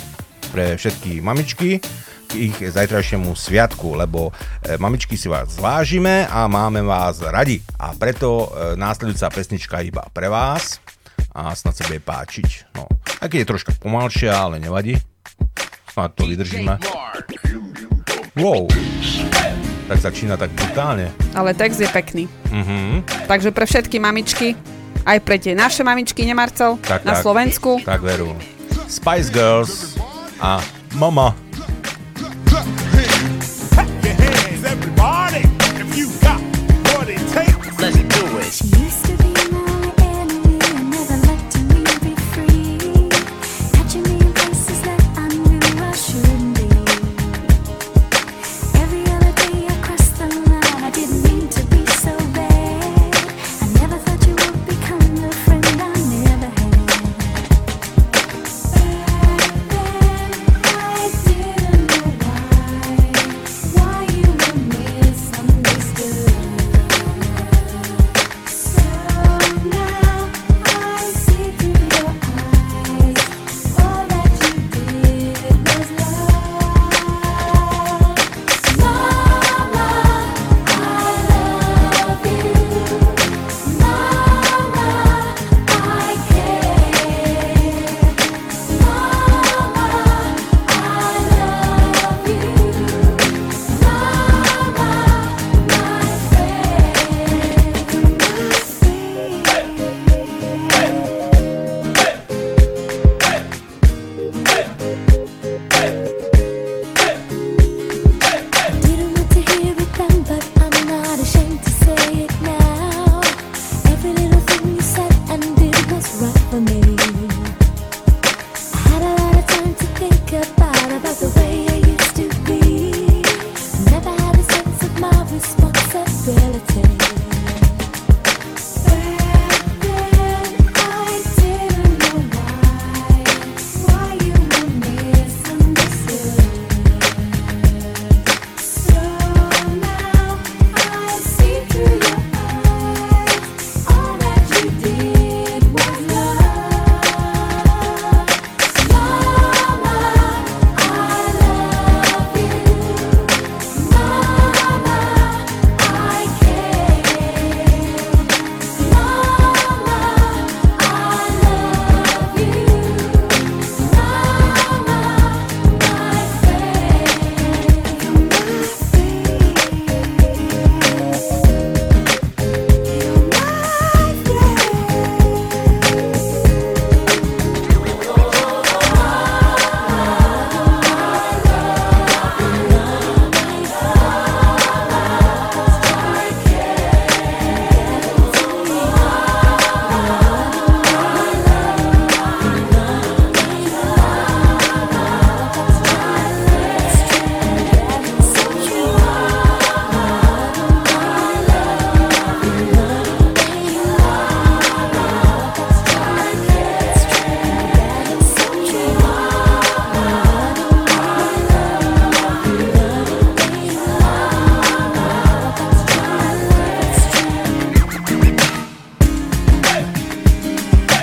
[0.56, 1.84] pre všetky mamičky
[2.40, 4.32] ich zajtrajšiemu sviatku, lebo
[4.64, 7.60] e, mamičky si vás vážime a máme vás radi.
[7.76, 10.80] A preto e, následujúca pesnička iba pre vás
[11.30, 12.74] a snad sa bude páčiť.
[12.74, 12.88] No,
[13.20, 14.96] aj keď je troška pomalšia, ale nevadí.
[15.90, 16.80] Snad to vydržíme.
[18.36, 18.72] Wow.
[19.90, 21.10] Tak začína tak brutálne.
[21.34, 22.24] ale text je pekný.
[22.54, 23.04] Mhm.
[23.26, 24.54] Takže pre všetky mamičky,
[25.04, 27.26] aj pre tie naše mamičky, nemarcel, Tak, na tak.
[27.26, 27.82] Slovensku.
[27.82, 28.38] Tak veru.
[28.86, 29.98] Spice Girls
[30.38, 30.62] a
[30.98, 31.49] Mama.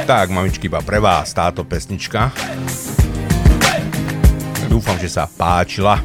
[0.07, 2.30] Tak, mamičky, iba pre vás táto pesnička.
[4.70, 5.98] Dúfam, že sa páčila.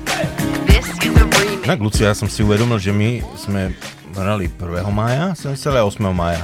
[1.62, 3.78] Tak, Lucia, ja som si uvedomil, že my sme
[4.18, 4.90] hrali 1.
[4.90, 6.02] mája, som myslel 8.
[6.12, 6.42] mája.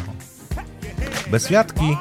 [1.28, 1.98] Bez sviatky,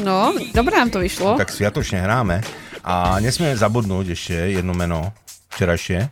[0.00, 1.36] No, dobre nám to vyšlo.
[1.36, 2.40] tak sviatočne hráme.
[2.80, 5.12] A nesmieme zabudnúť ešte jedno meno
[5.52, 6.08] včerajšie.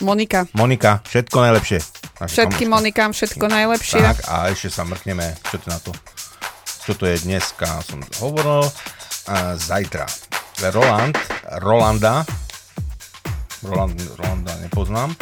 [0.00, 0.46] Monika.
[0.54, 1.78] Monika, všetko najlepšie.
[2.20, 2.76] Naša Všetkým kamoška.
[2.76, 4.00] Monikám všetko najlepšie.
[4.00, 5.90] Tak a ešte sa mrkneme, čo to na to.
[6.90, 8.66] Čo to je dneska, som hovoril.
[9.30, 10.10] A zajtra.
[10.74, 11.14] Roland,
[11.62, 12.26] Rolanda,
[13.62, 15.14] Roland, Rolanda nepoznám.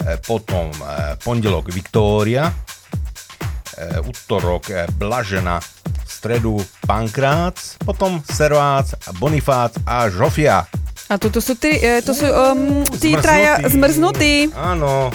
[0.00, 5.60] E, potom e, pondelok Viktória, e, útorok Blažena,
[6.08, 6.56] stredu
[6.88, 10.64] Pankrác, potom Servác, Bonifác a Žofia.
[11.12, 14.56] A tuto sú tí, to sú um, tí traja zmrznutí.
[14.56, 15.12] Áno.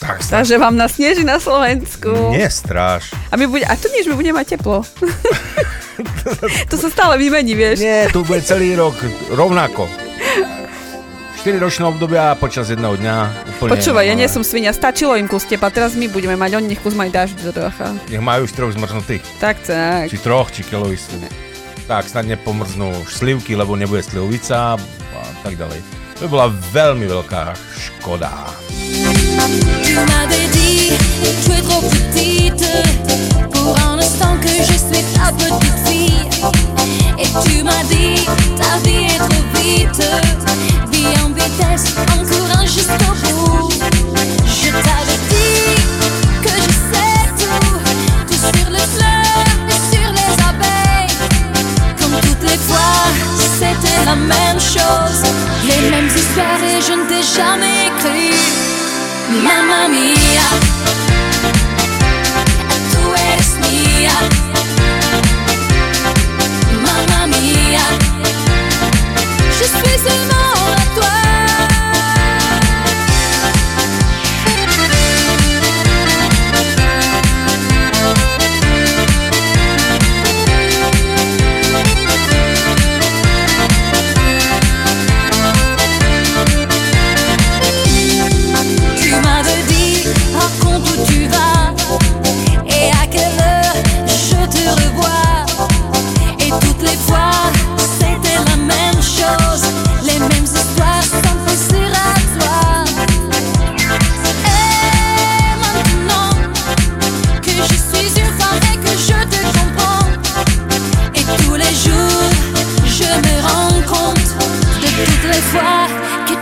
[0.00, 2.32] Tak sa Takže vám nasneží na Slovensku.
[2.32, 3.12] nestráš.
[3.28, 4.80] A, my bude, a to nie, že my budeme mať teplo.
[6.72, 7.84] to sa stále vymení, vieš.
[7.84, 8.96] Nie, tu bude celý rok
[9.28, 9.84] rovnako.
[11.40, 13.16] 4 ročné obdobia počas jedného dňa.
[13.56, 16.76] Úplne, Počúvaj, ja nie som svinia, stačilo im kus tepla, teraz my budeme mať, oni
[16.76, 17.96] nech kus majú dažď do trocha.
[18.12, 19.24] Nech majú už troch zmrznutých.
[19.40, 20.12] Tak, tak.
[20.12, 21.16] Či troch, či kilovi sú.
[21.88, 25.80] Tak, snad nepomrznú slivky, lebo nebude slivovica a tak ďalej.
[26.20, 26.46] To by bola
[26.76, 28.28] veľmi veľká škoda.
[29.84, 30.90] Tu m'avais dit
[31.22, 32.64] que tu es trop petite
[33.52, 36.28] Pour un instant que je suis ta petite fille.
[37.18, 38.24] Et tu m'as dit
[38.56, 40.02] ta vie est trop vite.
[40.92, 43.72] Vie en vitesse en courant jusqu'au bout.
[44.46, 45.76] Je t'avais dit
[46.42, 47.78] que je sais tout
[48.26, 51.16] Tout sur le fleuve et sur les abeilles.
[52.00, 53.00] Comme toutes les fois
[53.60, 55.22] c'était la même chose.
[55.66, 58.69] Les mêmes histoires et je ne t'ai jamais cru
[59.30, 60.48] Mamma mia,
[62.90, 64.12] tu eres mía.
[66.82, 67.86] Mamma mia,
[69.58, 71.29] je suis seulement à toi.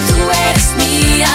[0.08, 1.30] tú eres mía.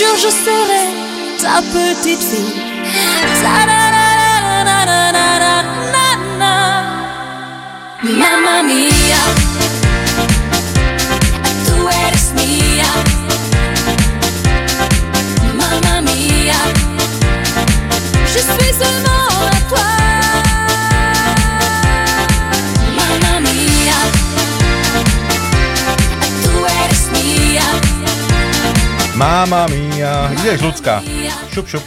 [0.00, 0.86] jure, je serai
[1.42, 2.54] ta petite fille.
[8.20, 9.22] Mamma mia,
[11.66, 12.90] tú eres mía.
[15.60, 16.60] Mamma mia,
[18.32, 19.90] je suis seulement à toi.
[29.20, 29.89] Mamma mia.
[30.30, 31.02] Ideš, ľudská.
[31.50, 31.84] Šup, šup.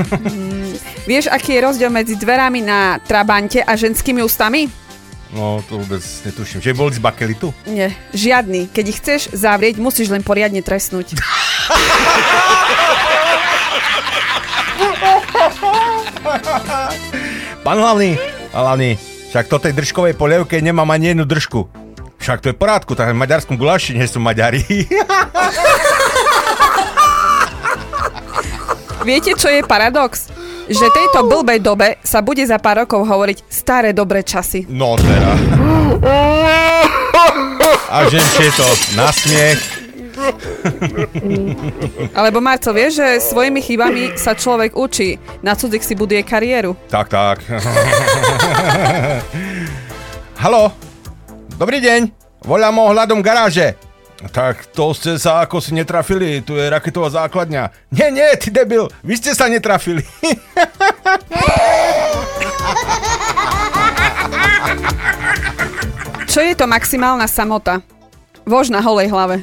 [1.10, 4.70] Vieš, aký je rozdiel medzi dverami na Trabante a ženskými ústami?
[5.30, 6.58] No, to vôbec netuším.
[6.58, 7.54] Že boli z bakelitu?
[7.66, 8.66] Nie, žiadny.
[8.70, 11.14] Keď ich chceš zavrieť, musíš len poriadne trestnúť.
[17.60, 18.16] Pán hlavný,
[18.50, 18.96] hlavný,
[19.30, 21.68] však to tej držkovej polievke nemám ani jednu držku.
[22.20, 24.60] Však to je v porádku, tak v maďarskom gulaši nie sú Maďari.
[29.00, 30.28] Viete, čo je paradox?
[30.70, 34.68] Že tejto blbej dobe sa bude za pár rokov hovoriť staré dobré časy.
[34.68, 35.34] No teda.
[37.90, 39.58] A že je to na smiech.
[42.12, 45.16] Alebo Marcel, vieš, že svojimi chybami sa človek učí.
[45.40, 46.76] Na cudzích si buduje kariéru.
[46.92, 47.40] Tak, tak.
[50.44, 50.76] Halo,
[51.56, 52.00] dobrý deň.
[52.44, 53.89] Volám ohľadom garáže.
[54.20, 57.72] Tak to ste sa ako si netrafili, tu je raketová základňa.
[57.88, 60.04] Nie, nie, ty debil, vy ste sa netrafili.
[66.30, 67.82] Čo je to maximálna samota?
[68.46, 69.42] Vož na holej hlave.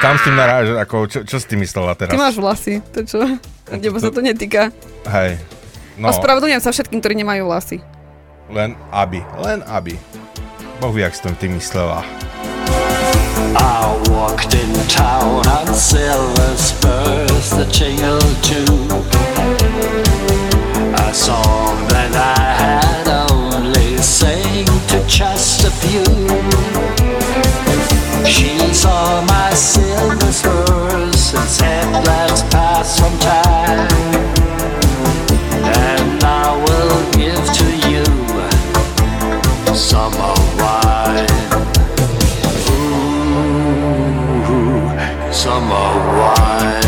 [0.00, 2.16] Kam s tým narážaš, ako, čo, čo si ty myslela teraz?
[2.16, 3.20] Ty máš vlasy, to čo?
[3.68, 4.72] Nebo sa to netýka.
[5.04, 5.36] Hej,
[6.00, 7.84] no, Ospravedlňujem sa všetkým, ktorí nemajú vlasy.
[8.50, 9.94] len aby, len aby.
[10.88, 12.04] Vie, jak si to ty myslela.
[13.56, 18.88] I walked in town on silver spurs jingle too.
[21.88, 26.04] That I had only sang to just a few.
[28.24, 33.88] She saw my silver spurs and said, Let's pass some time.
[35.62, 38.20] And I will give to you
[39.80, 40.19] summer
[45.62, 45.72] I'm a
[46.16, 46.79] wild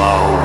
[0.00, 0.39] tomorrow.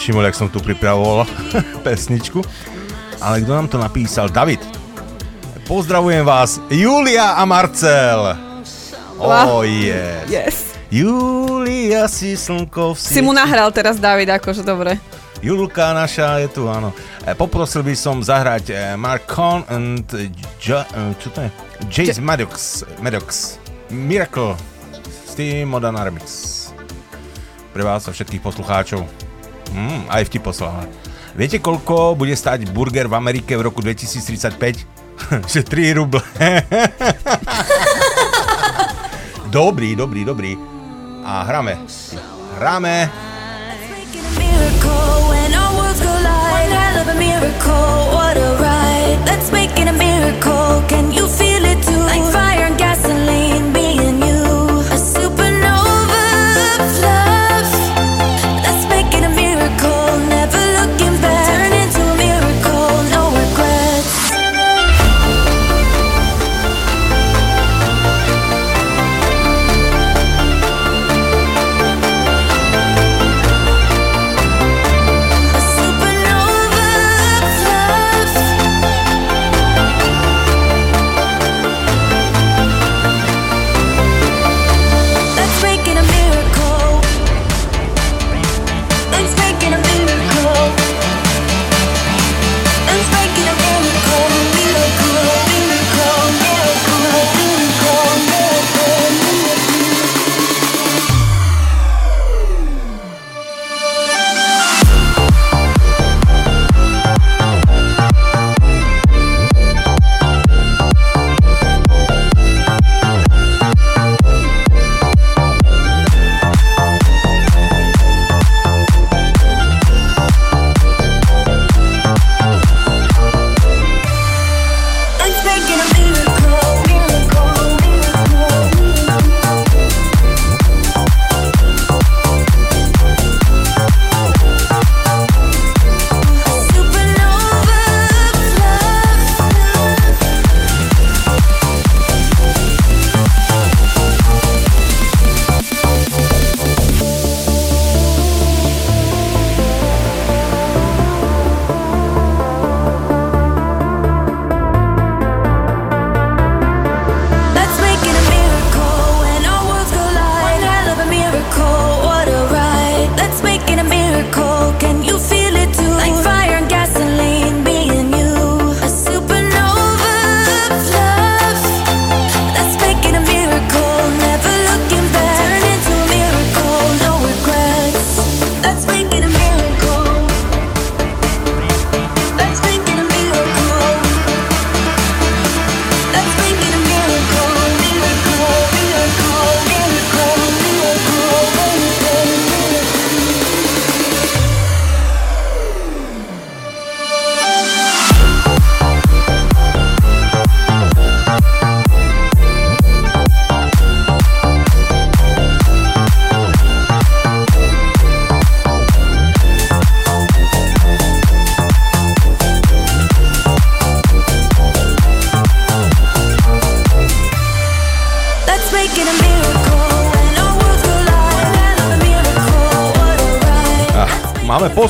[0.00, 1.28] Nevšimol, jak som tu pripravoval
[1.84, 2.40] pesničku.
[3.20, 4.32] Ale kto nám to napísal?
[4.32, 4.64] David.
[5.68, 8.32] Pozdravujem vás, Julia a Marcel.
[9.20, 9.60] Wow.
[9.60, 10.24] Oh yes.
[10.32, 10.56] Yes.
[10.88, 14.96] Julia si slnko v Si mu nahral teraz, David, akože dobre.
[15.44, 16.96] Julka naša je tu, áno.
[17.28, 20.08] E, poprosil by som zahrať e, Marcon and
[20.64, 21.48] jo, e, čo to je?
[21.92, 23.60] Jace Maddox, Maddox.
[23.92, 24.56] Miracle
[25.28, 26.56] s tým Modern Remix.
[27.76, 29.19] Pre vás a všetkých poslucháčov.
[29.74, 30.86] Mm, aj vtip poslala.
[31.34, 34.58] Viete, koľko bude stať burger v Amerike v roku 2035?
[35.52, 36.20] Že 3 ruble.
[39.54, 40.52] dobrý, dobrý, dobrý.
[41.22, 41.78] A hráme.
[42.58, 43.30] Hráme.
[49.50, 49.59] when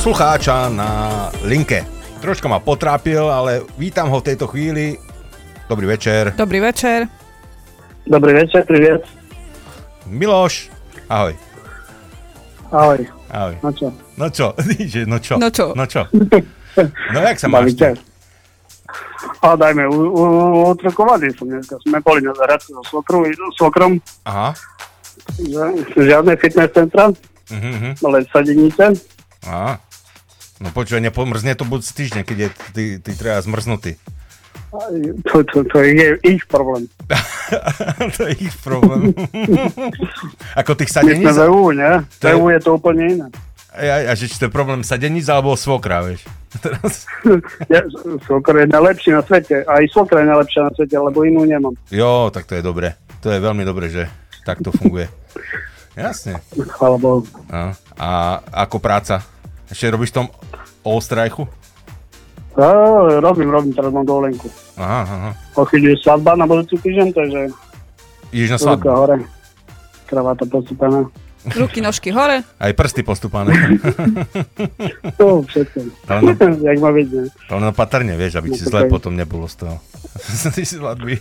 [0.01, 0.89] poslucháča na
[1.45, 1.85] linke.
[2.25, 4.97] Troška ma potrápil, ale vítam ho v tejto chvíli.
[5.69, 6.33] Dobrý večer.
[6.33, 7.05] Dobrý večer.
[8.09, 9.05] Dobrý večer, privet.
[10.09, 10.73] Miloš,
[11.05, 11.37] ahoj.
[12.73, 12.97] Ahoj.
[13.29, 13.53] Ahoj.
[13.61, 13.87] No čo?
[14.17, 14.47] No čo?
[15.05, 15.33] No čo?
[15.37, 15.65] No čo?
[15.77, 16.01] No čo?
[17.13, 17.61] No jak sa máš?
[17.69, 17.93] Bavíte?
[19.45, 19.85] A dajme,
[20.65, 21.77] utrkovaný som dneska.
[21.85, 23.21] Sme boli na zahradke so svokrom,
[23.53, 23.91] svokrom.
[24.25, 24.49] Aha.
[25.93, 27.13] Žiadne fitness centra,
[27.53, 27.89] Mhm, mhm.
[28.01, 28.97] ale sadenice.
[29.45, 29.77] Aha.
[30.61, 33.97] No počúvaj, nepomrzne to budúci týždeň, keď je ty, ty treba zmrznutý.
[34.71, 34.87] A
[35.27, 36.85] To, to, to je ich problém.
[38.15, 39.11] to je ich problém.
[40.61, 41.25] Ako tých My sadeníc?
[41.25, 41.93] sme v EU, nie?
[42.21, 43.27] V EU je to úplne iné.
[43.73, 46.29] A, a že či to je problém sadeníc alebo svokra, vieš?
[46.63, 47.09] Teraz...
[47.67, 47.81] Ja,
[48.29, 49.65] svokr je najlepší na svete.
[49.65, 51.73] Aj svokra je najlepšia na svete, lebo inú nemám.
[51.89, 52.95] Jo, tak to je dobre.
[53.25, 54.05] To je veľmi dobre, že
[54.45, 55.09] takto funguje.
[55.97, 56.39] Jasne.
[56.77, 57.25] Chvála Bohu.
[57.49, 57.73] No.
[57.99, 59.23] A ako práca?
[59.71, 60.27] Ešte robíš v tom
[60.83, 61.47] Ostrajchu?
[62.53, 62.67] A,
[63.17, 64.51] robím, robím, teraz mám dovolenku.
[64.75, 65.31] Aha, aha.
[65.55, 67.41] O chvíľu je svadba na budúci týždeň, takže
[68.29, 68.87] Ideš na ruka svadbu?
[68.91, 69.17] hore.
[70.05, 71.07] Kravata postúpená.
[71.47, 72.43] Ruky, nožky hore.
[72.53, 73.55] Aj prsty postúpané.
[75.17, 75.79] To všetko.
[76.21, 76.35] No,
[76.67, 77.23] Jak má byť, ne?
[77.47, 78.91] ale no patrne, vieš, aby No ti to zle tak.
[78.91, 79.75] potom nebolo z toho.
[80.19, 81.17] Z tej svadby.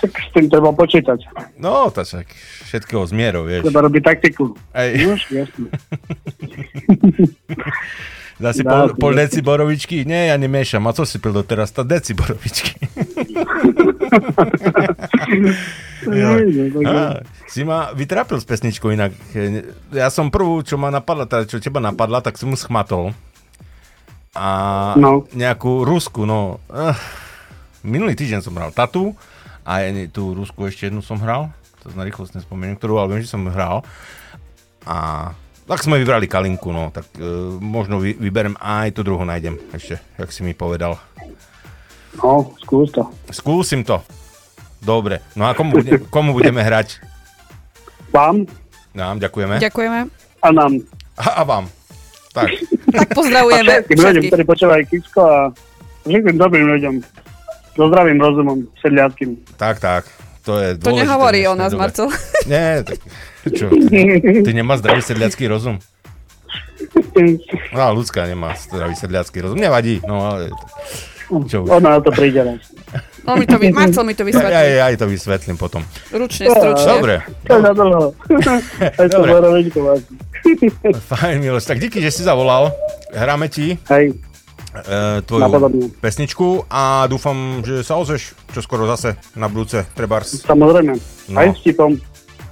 [0.00, 1.18] Tak s tým treba počítať.
[1.56, 2.26] No, to však
[2.72, 3.68] všetkého z mierou, vieš.
[3.68, 4.56] Treba robiť taktiku.
[4.72, 4.90] Ej.
[5.04, 5.68] No, jasne.
[8.40, 10.08] Dá si Dá pol, pol deci borovičky?
[10.08, 10.88] Nie, ja nemiešam.
[10.88, 11.68] A co si pil doteraz?
[11.76, 12.80] To deci borovičky.
[16.10, 16.34] Jo.
[16.82, 19.14] Á, si ma vytrápil s pesničkou inak.
[19.94, 23.14] Ja som prvú, čo ma napadla, teda čo teba napadla, tak som mu schmatol.
[24.34, 24.48] A
[24.98, 25.22] No.
[25.30, 26.58] nejakú rusku, no.
[26.74, 26.96] eh,
[27.86, 29.14] minulý týždeň som hral Tatu
[29.62, 29.78] a
[30.10, 31.54] tú rusku ešte jednu som hral.
[31.82, 33.82] To na rýchlosť nespomeniem, ktorú, ale viem, že som hral.
[34.86, 35.30] A
[35.66, 36.90] tak sme vybrali Kalinku, no.
[36.94, 37.22] Tak e,
[37.58, 40.98] možno vy, vyberem aj tú druhú nájdem ešte, jak si mi povedal.
[42.18, 43.08] No, skús to.
[43.30, 44.02] Skúsim to.
[44.82, 45.22] Dobre.
[45.38, 46.98] No a komu, bude, komu budeme hrať?
[48.12, 48.44] Vám
[48.92, 49.56] Nám, ďakujeme.
[49.56, 50.00] Ďakujeme.
[50.42, 50.72] a nám.
[51.16, 51.64] A, a vám.
[52.32, 52.48] Tak.
[52.92, 55.38] Tak A pozdravujeme všetkým ľuďom, ktorí počúvajú Kisko a
[56.04, 56.94] všetkým dobrým ľuďom.
[57.72, 59.32] So zdravým rozumom, sedliackým.
[59.56, 60.04] Tak, tak.
[60.42, 61.70] To je To dôležité nehovorí v o nás.
[61.70, 62.10] Marcel.
[62.50, 62.98] Nie, tak
[63.46, 63.70] čo?
[63.70, 63.98] Ty,
[64.42, 65.78] ty nemá zdravý sedliacký rozum?
[67.72, 69.58] No, ľudská nemá zdravý sedliacký rozum.
[69.58, 70.50] Nevadí, no ale...
[71.46, 71.68] Čo už?
[71.80, 72.60] Ona na to príde raz.
[73.24, 73.70] On mi to vy...
[73.72, 74.52] Marcel mi to Ja, vysvetlí.
[74.52, 75.80] ja, ja aj to vysvetlím potom.
[76.10, 76.90] Ručne, stručne.
[76.98, 77.14] Dobre.
[77.46, 78.02] To je na dlho.
[78.12, 79.30] To Dobre.
[79.78, 80.14] vlastne.
[81.08, 81.64] Fajn, Miloš.
[81.70, 82.74] Tak díky, že si zavolal.
[83.14, 84.18] Hráme ti Hej.
[84.72, 85.86] E, tvoju Napodobne.
[86.00, 90.42] pesničku a dúfam, že sa ozveš čo skoro zase na budúce Trebars.
[90.42, 90.92] Samozrejme.
[91.28, 91.36] No.
[91.38, 91.92] Aj s tipom.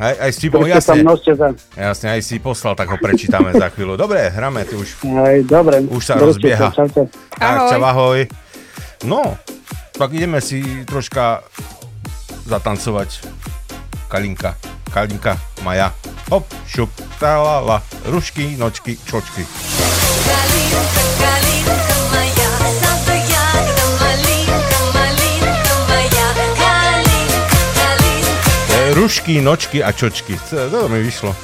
[0.01, 1.49] Aj, aj s tipom, Príďte tam, jasne.
[1.77, 4.01] Jasne, aj si poslal, tak ho prečítame za chvíľu.
[4.01, 5.85] Dobre, hráme, ty už, Aj, dobre.
[5.93, 6.73] už sa Držte rozbieha.
[6.73, 7.03] sa, čaute.
[7.37, 8.25] Tak, čau, ahoj.
[9.05, 9.37] No,
[9.93, 11.45] tak ideme si troška
[12.49, 13.29] zatancovať.
[14.09, 14.57] Kalinka,
[14.89, 15.93] Kalinka, Maja.
[16.33, 16.89] Hop, šup,
[17.21, 19.45] talala, rušky, nočky, čočky.
[19.45, 21.50] E,
[28.91, 30.39] Rušky, nočky a čočky.
[30.71, 31.37] To mi vyšlo.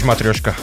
[0.00, 0.56] Ideš, Matrioška.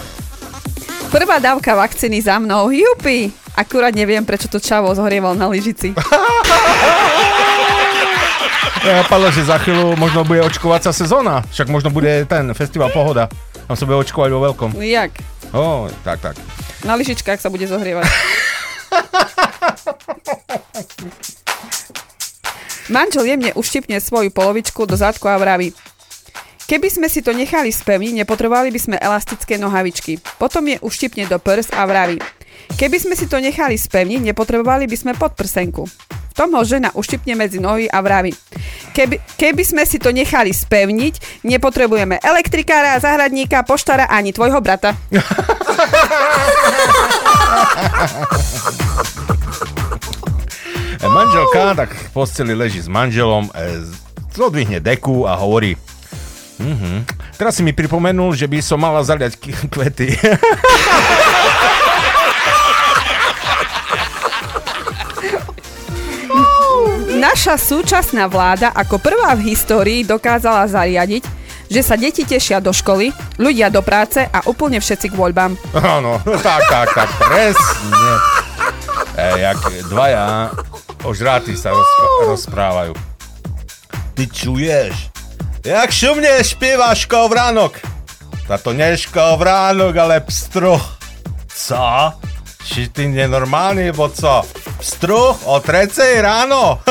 [1.13, 2.73] Prvá dávka vakcíny za mnou.
[2.73, 3.29] Jupi!
[3.53, 5.93] Akurát neviem, prečo to čavo zhorieval na lyžici.
[8.87, 11.43] Ja padlo, že za chvíľu možno bude očkovacia sezóna.
[11.51, 13.27] Však možno bude ten festival Pohoda.
[13.67, 14.79] Tam sa bude očkovať vo veľkom.
[14.79, 15.11] Jak?
[15.51, 16.39] Ó, tak, tak.
[16.87, 18.07] Na lyžičkách sa bude zohrievať.
[22.87, 25.75] Manžel jemne uštipne svoju polovičku do zadku a vraví
[26.67, 30.19] Keby sme si to nechali spevniť, nepotrebovali by sme elastické nohavičky.
[30.35, 32.19] Potom je uštipne do prs a vraví
[32.75, 35.87] Keby sme si to nechali spevniť, nepotrebovali by sme podprsenku.
[35.87, 38.35] V tom ho žena uštipne medzi nohy a vraví
[38.97, 44.97] keby, keby sme si to nechali spevniť, nepotrebujeme elektrikára, zahradníka, poštára ani tvojho brata.
[50.97, 53.85] E, manželka tak v posteli leží s manželom, e,
[54.33, 55.77] zodvihne deku a hovorí
[56.57, 57.05] Mhm.
[57.35, 60.09] Teraz si mi pripomenul, že by som mala zaliať k- kvety.
[67.17, 71.23] Naša súčasná vláda ako prvá v histórii dokázala zariadiť,
[71.67, 75.57] že sa deti tešia do školy, ľudia do práce a úplne všetci k voľbám.
[75.73, 78.11] Áno, tak, tak, tak, presne.
[79.17, 79.59] E, jak
[79.89, 80.53] dvaja
[81.01, 81.89] ožráty sa roz,
[82.27, 82.93] rozprávajú.
[84.13, 85.16] Ty čuješ?
[85.67, 87.83] Jak šumne spieva škovránok.
[88.47, 90.79] Táto nie škovránok, ale pstruh.
[91.51, 92.15] Co?
[92.63, 94.47] Či ty nenormálny, bo co?
[94.79, 96.79] Pstruh o trecej ráno?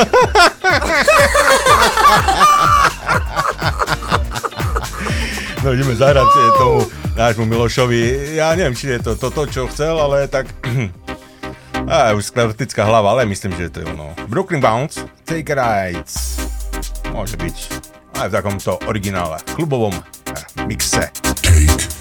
[5.65, 6.29] No ideme zahrať
[6.61, 6.85] tomu
[7.17, 8.37] nášmu Milošovi.
[8.39, 10.47] Ja neviem, či je to toto, čo chcel, ale tak...
[11.91, 14.13] Á, už sklerotická hlava, ale myslím, že to je ono.
[14.31, 16.07] Brooklyn Bounce, Take a Ride.
[17.11, 21.13] Môže byť aj v takomto originále, klubovom eh, mixe.
[21.41, 21.96] Take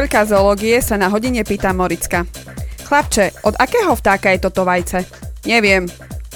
[0.00, 2.24] učiteľka zoológie sa na hodine pýta Moricka.
[2.88, 5.04] Chlapče, od akého vtáka je toto vajce?
[5.44, 5.84] Neviem.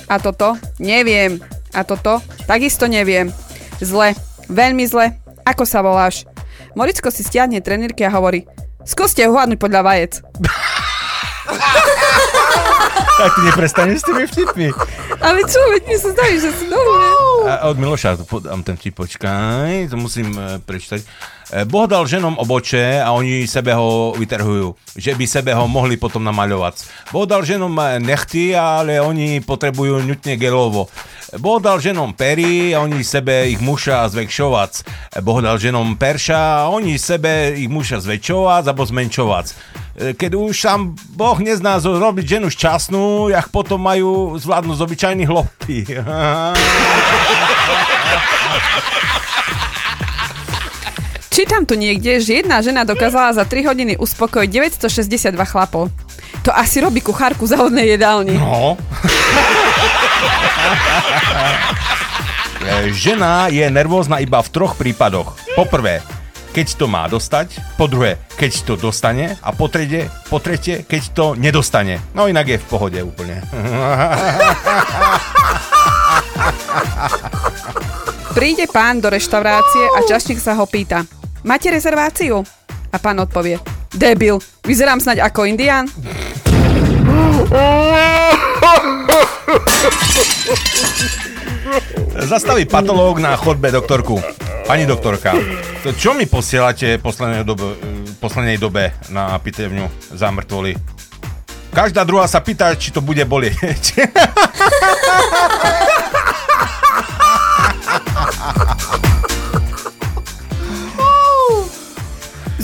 [0.04, 0.60] A toto?
[0.76, 1.40] Neviem.
[1.72, 2.20] A toto?
[2.44, 3.32] Takisto neviem.
[3.80, 4.12] Zle.
[4.52, 5.16] Veľmi zle.
[5.48, 6.28] Ako sa voláš?
[6.76, 8.44] Moricko si stiahne trenírky a hovorí
[8.84, 10.12] Skúste uhádnuť podľa vajec.
[13.14, 14.68] Tak ty neprestaneš s tými vtipmi.
[15.22, 17.06] Ale čo, veď mi sa zdajú, že sú dobré.
[17.46, 21.06] A od Miloša to podám ten vtip, počkaj, to musím e, prečítať.
[21.54, 25.94] E, Boh dal ženom oboče a oni sebe ho vytrhujú, že by sebe ho mohli
[25.94, 27.06] potom namaľovať.
[27.14, 30.90] Boh dal ženom e, nechty, ale oni potrebujú nutne gelovo.
[31.38, 34.72] Boh dal ženom pery a oni sebe ich muša zväčšovať.
[35.22, 39.46] Boh dal ženom perša a oni sebe ich muša zväčšovať alebo zmenšovať.
[39.94, 45.30] E, Keď už sám Boh nezná robiť ženu šťastnú, jak potom majú zvládnuť z obyčajných
[45.30, 45.86] lopty.
[51.34, 54.48] Čítam tu niekde, že jedna žena dokázala za 3 hodiny uspokojiť
[54.86, 55.90] 962 chlapov.
[56.46, 58.38] To asi robí kuchárku závodnej jedálni.
[58.38, 58.78] No.
[62.64, 65.36] E, Žena je nervózna iba v troch prípadoch.
[65.52, 66.00] Po prvé,
[66.56, 71.02] keď to má dostať, po druhé, keď to dostane a po tretie, po tretie keď
[71.12, 72.00] to nedostane.
[72.16, 73.44] No inak je v pohode úplne.
[78.32, 81.04] Príde pán do reštaurácie a čašník sa ho pýta.
[81.44, 82.40] Máte rezerváciu?
[82.88, 83.60] A pán odpovie.
[83.92, 85.84] Debil, vyzerám snať ako indián?
[92.24, 94.24] Zastaví patológ na chodbe doktorku.
[94.64, 95.36] Pani doktorka,
[95.84, 97.76] to čo mi posielate poslednej dobe,
[98.16, 100.72] poslednej dobe na pitevňu za mŕtvoly?
[101.76, 104.00] Každá druhá sa pýta, či to bude bolieť.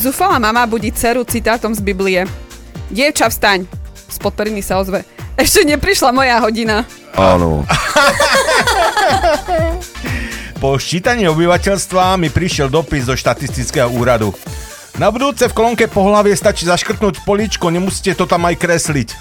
[0.01, 2.25] Zúfala mama budí dceru citátom z Biblie.
[2.89, 3.69] Dievča, vstaň.
[4.09, 5.05] Spod periny sa ozve.
[5.37, 6.89] Ešte neprišla moja hodina.
[7.21, 7.69] Áno.
[10.61, 14.33] Po ščítaní obyvateľstva mi prišiel dopis zo štatistického úradu.
[14.97, 19.09] Na budúce v kolónke po hlavie stačí zaškrtnúť políčko, nemusíte to tam aj kresliť.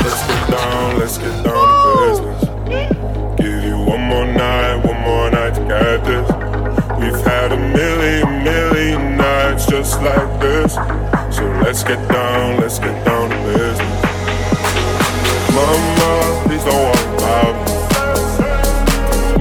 [0.00, 1.79] Let's get down, let's get down
[10.02, 10.74] like this.
[11.36, 13.80] So let's get down, let's get down to business.
[15.52, 16.12] Mama,
[16.46, 17.72] please don't worry about me.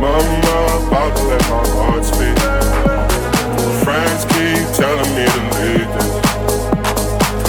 [0.02, 0.56] Mama,
[0.88, 2.38] about to let my heart speak.
[3.84, 6.12] Friends keep telling me to leave this.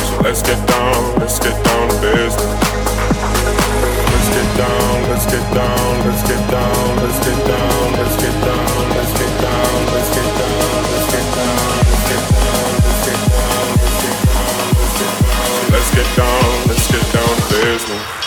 [0.08, 2.46] So let's get down, let's get down to business.
[4.10, 8.88] Let's get down, let's get down, let's get down, let's get down, let's get down,
[8.94, 10.29] let's get down, let's get down,
[15.70, 18.19] let's get down, let's get down business.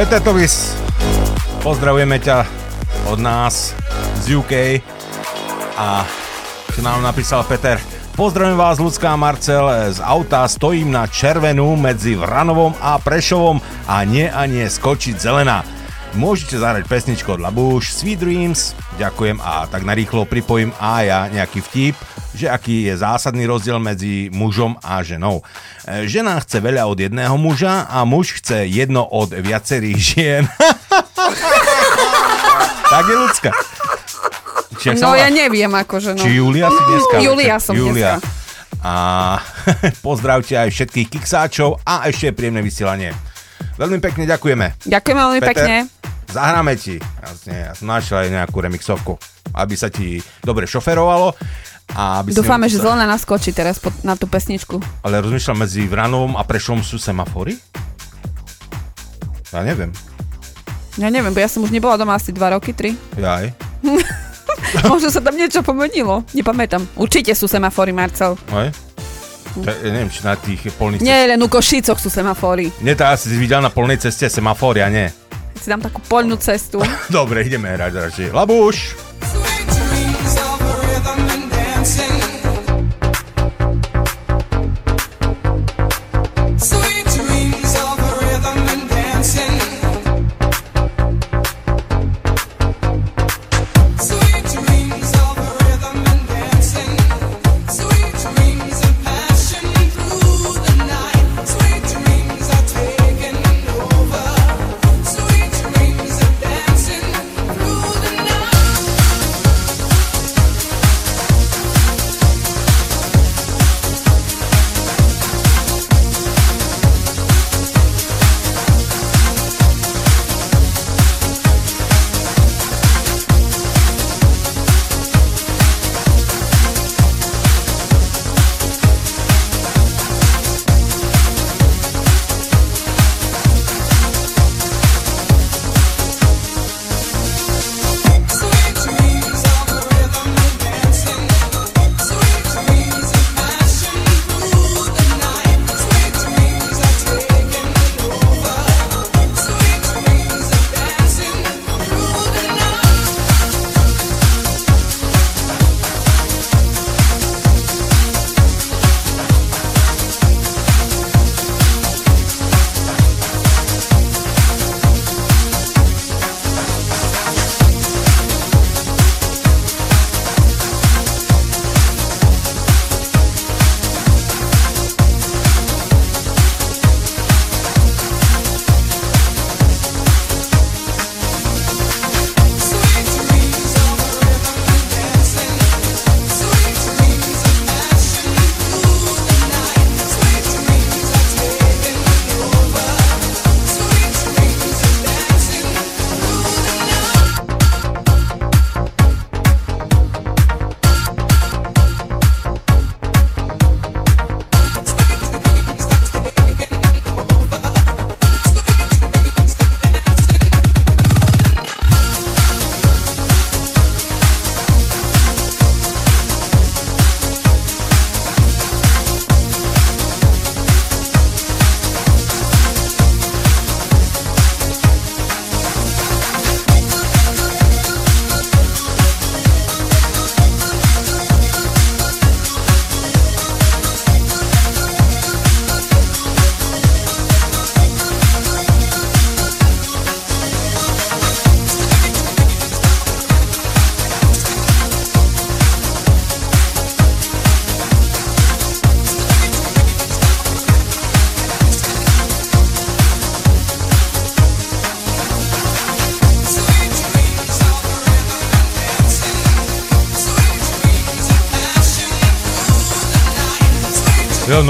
[0.00, 0.72] Peter Tovis
[1.60, 2.48] Pozdravujeme ťa
[3.12, 3.76] od nás
[4.24, 4.80] z UK
[5.76, 6.08] a
[6.72, 7.76] čo nám napísal Peter.
[8.16, 14.24] Pozdravujem vás, ľudská Marcel, z auta stojím na červenú medzi Vranovom a Prešovom a nie
[14.24, 15.68] a nie skočiť zelená.
[16.16, 21.60] Môžete zahrať pesničku od Labuš, Sweet Dreams, ďakujem a tak narýchlo pripojím a ja nejaký
[21.60, 21.96] vtip,
[22.34, 25.42] že aký je zásadný rozdiel medzi mužom a ženou.
[25.82, 30.44] E, Žena chce veľa od jedného muža a muž chce jedno od viacerých žien.
[32.92, 33.50] tak je ľudská.
[34.80, 36.22] Či jak sa No ja neviem, akože no.
[36.22, 37.16] Či Julia si dneska?
[37.20, 38.16] Julia som Julia.
[38.16, 38.38] dneska.
[38.80, 38.94] A
[40.06, 43.12] pozdravte aj všetkých kiksáčov a ešte príjemné vysielanie.
[43.76, 44.88] Veľmi pekne ďakujeme.
[44.88, 45.76] Ďakujem veľmi Peter, pekne.
[46.30, 46.96] Zahráme ti.
[46.96, 49.18] Jasne, ja som našiel aj nejakú remixovku,
[49.56, 51.34] aby sa ti dobre šoferovalo.
[51.94, 54.78] A aby Dúfame, že zelená naskočí teraz pod, na tú pesničku.
[55.02, 57.58] Ale rozmýšľam, medzi Vranovom a Prešom sú semafory?
[59.50, 59.90] Ja neviem.
[60.98, 63.18] Ja neviem, bo ja som už nebola doma asi 2 roky, 3.
[63.18, 63.44] Jaj.
[64.90, 66.22] Možno sa tam niečo pomenilo.
[66.30, 66.86] Nepamätám.
[66.94, 68.38] Určite sú semafory, Marcel.
[68.54, 68.70] Aj?
[69.58, 72.70] Ja neviem, či na tých polných Nie, len u Košicoch sú semafory.
[72.86, 75.10] Nie, to asi si videl na polnej ceste semafory, a nie.
[75.58, 76.78] Si dám takú poľnú cestu.
[77.10, 78.28] Dobre, ideme hrať radšej.
[78.30, 79.09] Labuš!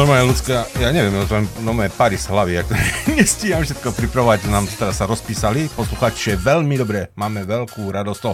[0.01, 2.73] Normálne ľudská, ja neviem, ja to normálne pary z hlavy, to
[3.21, 8.33] nestíham všetko pripravovať, nám teraz sa rozpísali, posluchači, veľmi dobre, máme veľkú radosť to.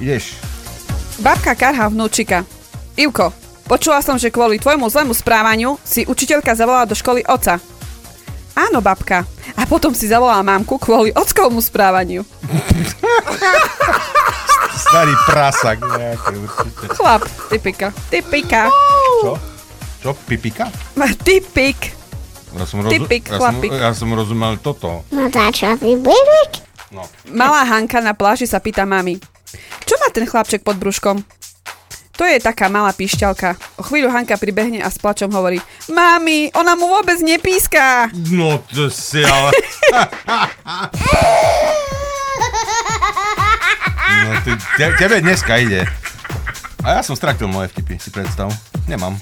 [0.00, 0.40] Ideš,
[1.20, 2.48] Babka karha vnúčika.
[2.96, 3.36] Ivko,
[3.68, 7.60] počula som, že kvôli tvojmu zlému správaniu si učiteľka zavolala do školy oca.
[8.56, 9.28] Áno, babka.
[9.52, 12.24] A potom si zavolala mamku kvôli ockovmu správaniu.
[14.72, 16.84] starý prasak nejaký určite.
[16.96, 17.22] Chlap,
[17.52, 18.72] typika, typika.
[19.20, 19.51] Čo?
[20.02, 20.18] Čo?
[20.26, 20.66] Pipika?
[21.22, 21.94] Typik.
[22.52, 23.70] Ja som, rozu- Typik, ja som, chlapík.
[23.70, 25.06] ja som rozumel toto.
[25.08, 25.94] No tá čo, ty?
[26.92, 27.06] No.
[27.32, 29.16] Malá Hanka na pláži sa pýta mami.
[29.88, 31.24] Čo má ten chlapček pod brúškom?
[32.20, 33.56] To je taká malá píšťalka.
[33.80, 35.56] O chvíľu Hanka pribehne a s plačom hovorí
[35.88, 38.12] Mami, ona mu vôbec nepíská.
[38.28, 39.50] No to si ale...
[44.22, 45.82] No ty, te, tebe dneska ide.
[46.84, 48.50] A ja som straktil moje vtipy, si predstav.
[48.86, 49.18] Nemám.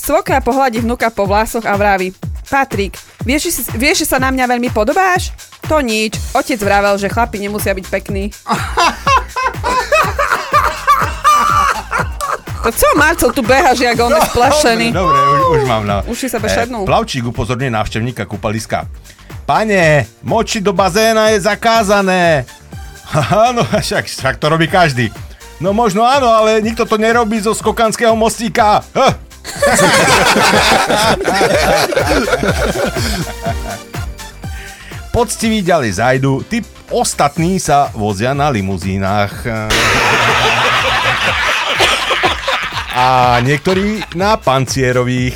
[0.00, 2.16] Svokra pohľadí vnuka po vlásoch a vraví
[2.48, 5.30] Patrik, vieš, vieš, že sa na mňa veľmi podobáš?
[5.70, 6.18] To nič.
[6.34, 8.32] Otec vravel, že chlapi nemusia byť pekní.
[12.60, 14.92] To co, Marcel, tu behaš, jak on je splašený.
[15.00, 16.04] Dobre, už, už mám na...
[16.04, 16.84] Už si sa bešednul.
[16.84, 18.84] plavčík upozorňuje návštevníka kúpaliska.
[19.48, 22.44] Pane, moči do bazéna je zakázané.
[23.08, 25.08] Haha, no však, však to robí každý.
[25.56, 28.84] No možno áno, ale nikto to nerobí zo skokanského mostíka.
[28.92, 29.29] Huh.
[35.10, 39.42] Poctiví ďalej zajdu, tí ostatní sa vozia na limuzínach.
[42.94, 45.34] A niektorí na pancierových.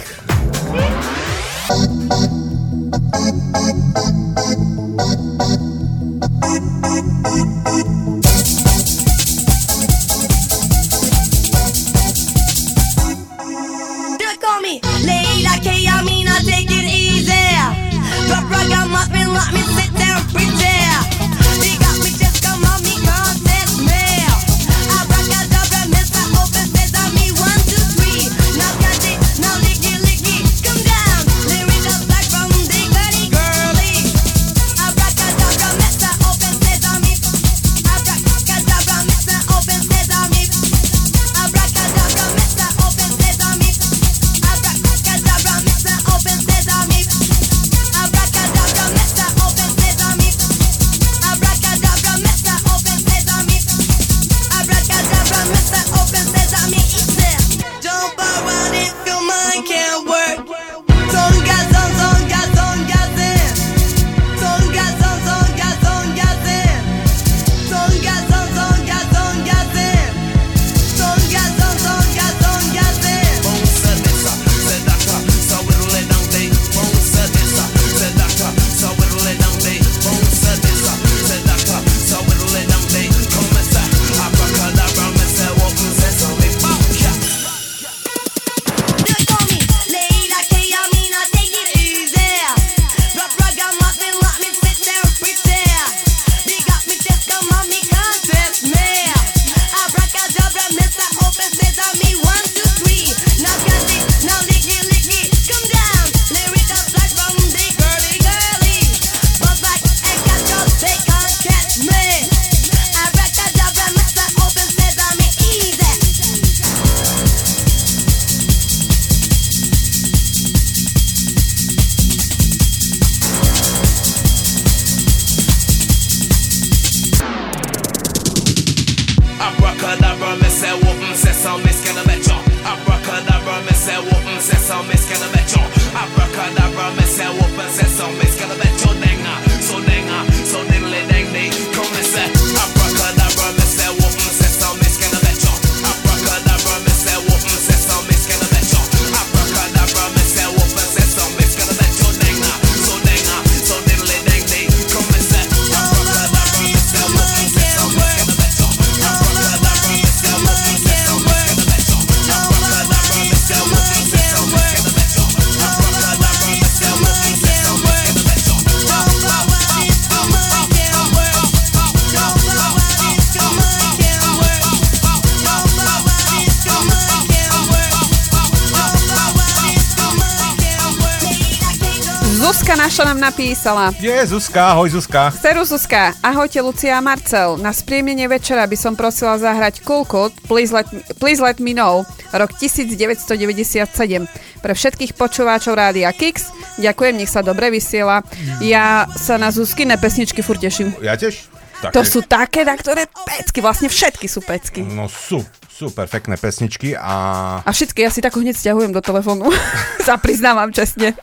[183.64, 183.96] Napísala.
[183.96, 184.76] Je Zuzka?
[184.76, 185.32] Ahoj Zuzka.
[185.32, 187.56] Seru Zuzka, ahojte Lucia a Marcel.
[187.56, 190.84] Na spriemnenie večera by som prosila zahrať Cool Cut, Please Let,
[191.16, 192.04] Please Let Me Know,
[192.36, 194.28] rok 1997.
[194.60, 196.52] Pre všetkých počúvačov Rádia Kix.
[196.76, 198.20] Ďakujem, nech sa dobre vysiela.
[198.60, 200.92] Ja sa na Zuzkine pesničky furt teším.
[201.00, 201.48] Ja tiež?
[201.92, 204.84] To sú také, na ktoré pecky, vlastne všetky sú pecky.
[204.84, 209.48] No sú, super, pekné pesničky a A všetky ja si tak hneď stiahujem do telefónu.
[210.06, 211.16] sa priznávam čestne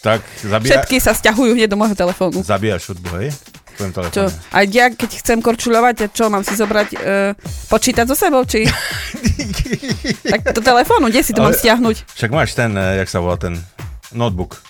[0.00, 0.80] tak zabíja...
[0.80, 2.40] Všetky sa stiahujú hneď do môjho telefónu.
[2.40, 3.30] Zabíjaš hudbu, hej?
[3.80, 4.16] tvojom telefóne.
[4.16, 4.24] Čo?
[4.52, 6.98] A ja, keď chcem korčulovať, ja čo, mám si zobrať e,
[7.72, 8.68] počítať so sebou, či...
[10.32, 11.96] tak do telefónu, kde si to Ale, mám stiahnuť?
[12.12, 13.56] Však máš ten, e, jak sa volá ten,
[14.12, 14.60] notebook.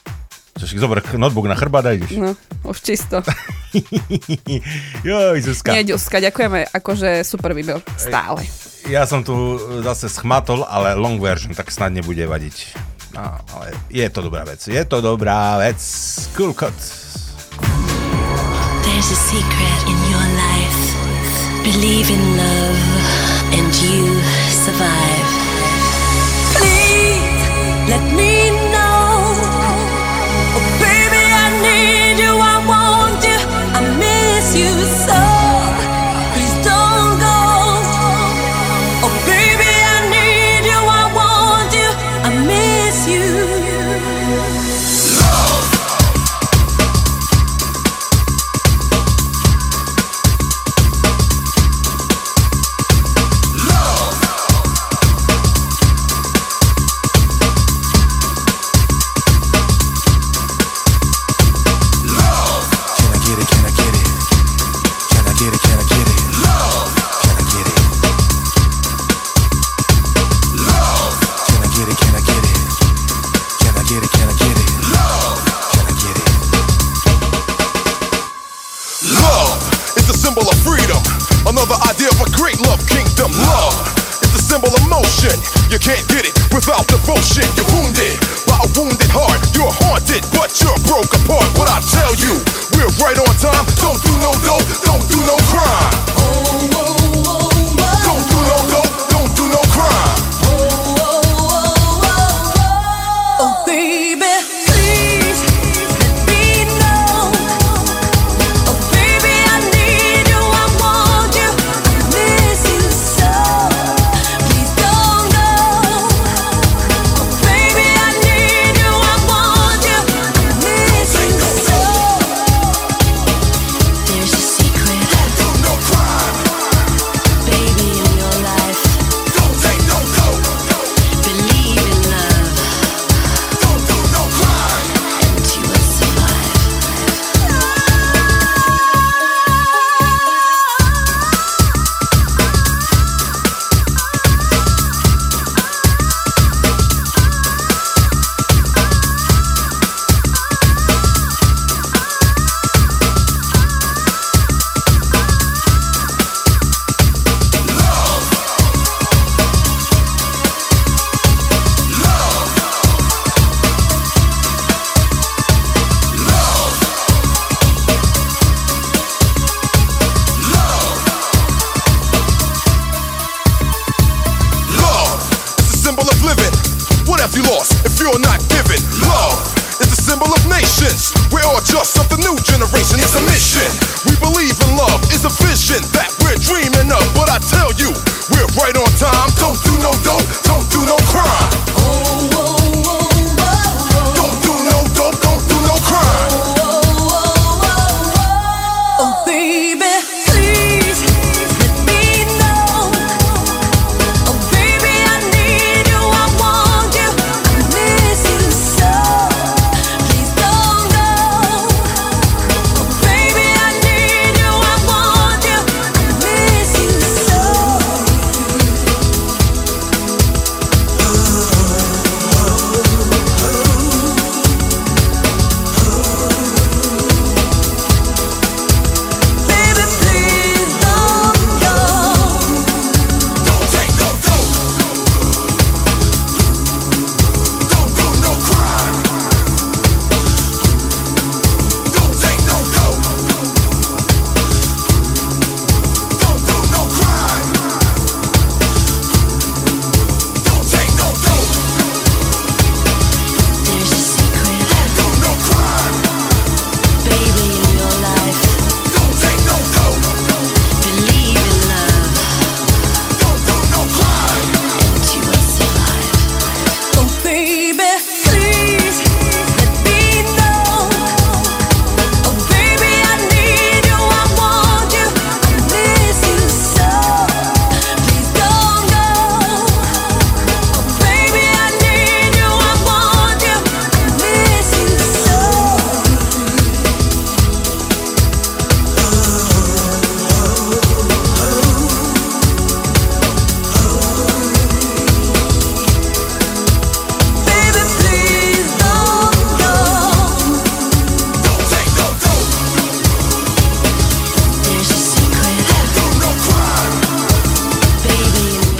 [0.60, 2.12] Však zober notebook na chrbát a ideš.
[2.20, 2.36] No,
[2.68, 3.24] už čisto.
[5.08, 5.72] Joj, Zuzka.
[5.72, 8.44] Nie, Zuzka, ďakujeme, akože super výber, stále.
[8.84, 12.76] Ja som tu zase schmatol, ale long version, tak snad nebude vadiť.
[13.14, 14.68] No, ale je to dobrá vec.
[14.68, 15.80] Je to dobrá vec.
[16.36, 16.74] Cool cut.
[18.82, 20.82] There's a secret in your life.
[21.62, 22.80] Believe in love
[23.52, 24.20] and you
[24.64, 25.28] survive.
[26.54, 28.39] Please let me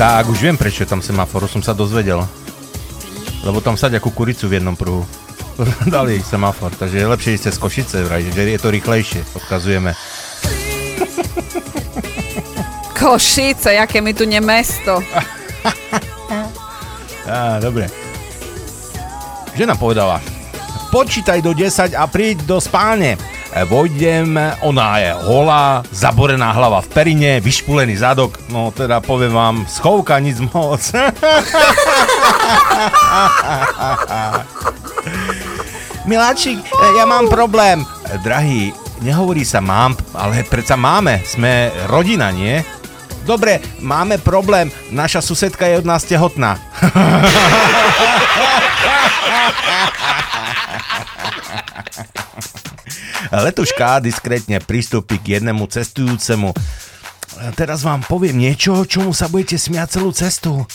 [0.01, 2.25] už viem, prečo je tam semafor, už som sa dozvedel.
[3.45, 5.05] Lebo tam sadia kukuricu v jednom pruhu.
[5.93, 9.93] Dali semafor, takže je lepšie ísť cez Košice, vraj, že je to rýchlejšie, odkazujeme.
[12.97, 15.05] Košice, jaké mi tu nie mesto.
[17.29, 17.93] Á, dobre.
[19.53, 20.17] Žena povedala,
[20.89, 23.21] počítaj do 10 a príď do spálne.
[23.51, 30.23] Vojdem, ona je holá, zaborená hlava v perine, vyšpulený zadok, no teda poviem vám, schovka
[30.23, 30.79] nic moc.
[36.07, 37.83] Miláčik, e, ja mám problém.
[38.07, 38.71] E, Drahý,
[39.03, 42.63] nehovorí sa mám, ale predsa máme, sme rodina, nie?
[43.27, 46.55] Dobre, máme problém, naša susedka je od nás tehotná.
[53.31, 56.51] Letuška diskrétne pristúpi k jednému cestujúcemu.
[57.55, 60.67] Teraz vám poviem niečo, čomu sa budete smiať celú cestu.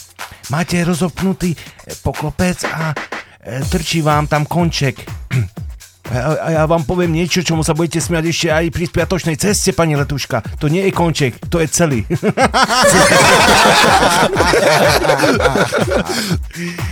[0.50, 1.58] Máte rozopnutý e,
[2.02, 2.96] poklopec a
[3.44, 4.98] e, trčí vám tam konček.
[6.06, 9.98] A ja vám poviem niečo, čomu sa budete smiať ešte aj pri spiatočnej ceste, pani
[9.98, 10.62] Letuška.
[10.62, 12.06] To nie je konček, to je celý.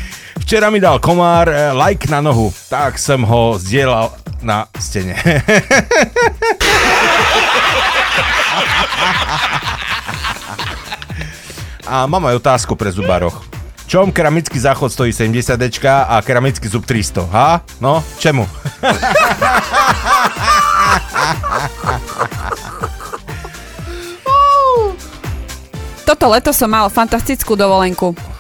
[0.44, 4.12] Včera mi dal komár eh, like na nohu, tak som ho zdieľal
[4.44, 5.16] na stene.
[11.88, 13.40] A mám aj otázku pre zubaroch.
[13.88, 17.64] Čom keramický záchod stojí 70 dečka a keramický zub 300, ha?
[17.80, 18.44] No, čemu?
[26.04, 28.33] Toto leto som mal fantastickú dovolenku.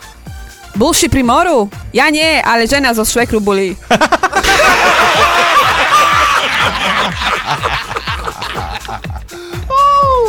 [0.73, 1.69] Bulši pri moru?
[1.93, 3.77] Ja nie, ale žena zo švekru bulí.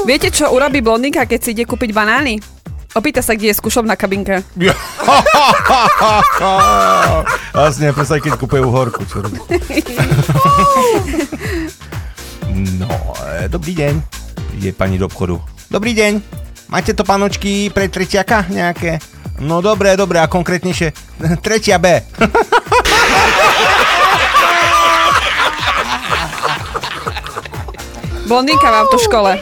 [0.05, 2.37] Viete, čo urobí blondinka, keď si ide kúpiť banány?
[2.95, 4.45] Opýta sa, kde je skúšovná kabinka.
[7.57, 9.41] Vlastne, presne, keď kúpujú horku, čo robí.
[12.55, 12.87] No,
[13.35, 13.95] e, dobrý deň.
[14.63, 15.43] Ide pani do obchodu.
[15.75, 16.23] Dobrý deň.
[16.71, 19.03] Máte to panočky pre tretiaka nejaké?
[19.43, 20.95] No dobre, dobre, a konkrétnejšie.
[21.45, 22.03] Tretia B.
[28.25, 29.33] Blondinka v autoškole.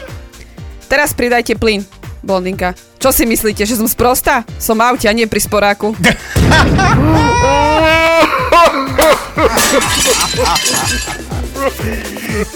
[0.91, 1.85] Teraz pridajte plyn.
[2.23, 2.75] Blondinka.
[2.99, 4.43] Čo si myslíte, že som sprosta?
[4.59, 5.95] Som v aute a nie pri sporáku.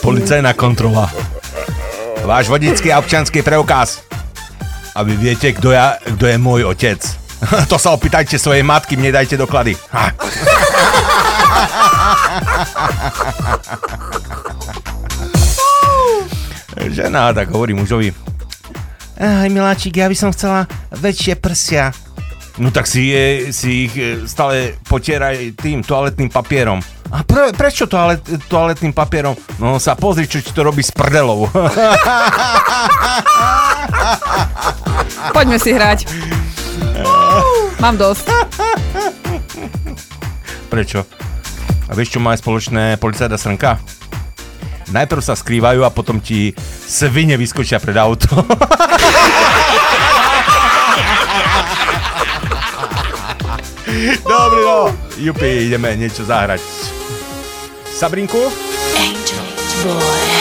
[0.04, 1.12] Policajná kontrola.
[2.28, 4.04] Váš vodický a občanský preukaz.
[4.96, 7.27] A vy viete, kto, ja, kto je môj otec.
[7.72, 9.78] to sa opýtajte svojej matky, mne dajte doklady.
[9.94, 10.12] Ha.
[16.88, 18.14] Žena, tak hovorí mužovi.
[19.18, 21.90] Aj miláčik, ja by som chcela väčšie prsia.
[22.58, 26.82] No tak si, je, si ich e, stále potieraj tým toaletným papierom.
[27.14, 28.20] A pre, prečo toalet,
[28.50, 29.38] toaletným papierom?
[29.62, 31.46] No sa pozri, čo ti to robí s prdelou.
[35.38, 36.10] Poďme si hrať.
[37.78, 38.26] Mám dosť.
[40.68, 41.06] Prečo?
[41.88, 43.80] A vieš, čo má spoločné policajta srnka?
[44.92, 46.56] Najprv sa skrývajú a potom ti
[46.88, 48.28] svine vyskočia pred auto.
[54.24, 54.92] Dobrý, no.
[55.18, 56.62] Jupi, ideme niečo zahrať.
[57.88, 58.52] Sabrinku?
[58.96, 59.48] Angel
[59.84, 60.37] boy.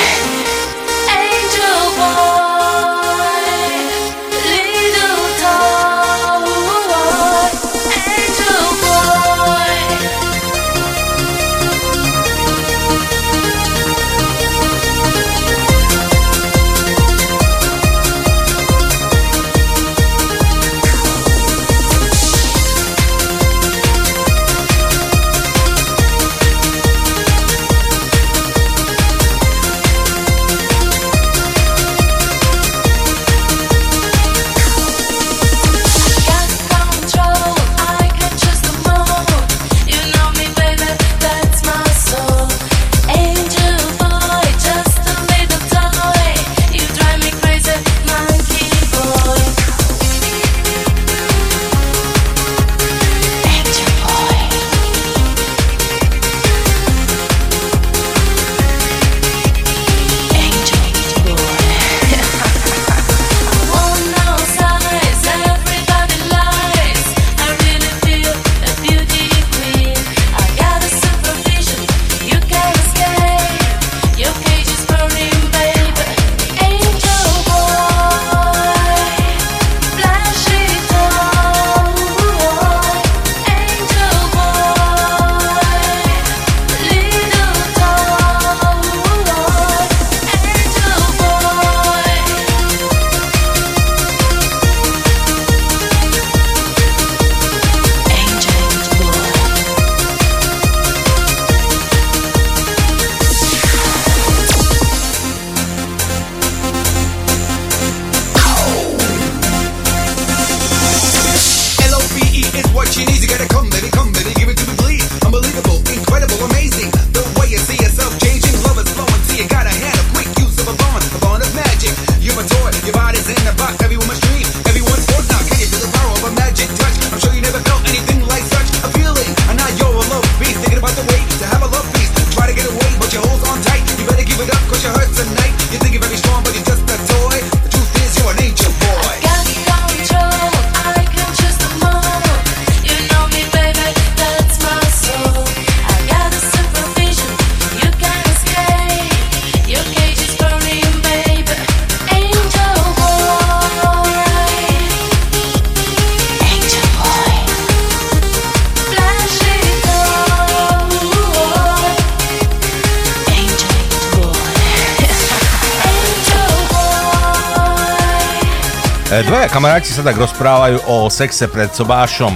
[169.86, 172.34] Kamaráti sa tak rozprávajú o sexe pred sobášom.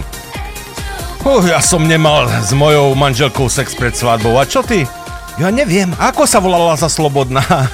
[1.26, 4.38] Uh, ja som nemal s mojou manželkou sex pred svadbou.
[4.38, 4.86] A čo ty?
[5.34, 5.90] Ja neviem.
[5.98, 7.42] Ako sa volala za slobodná?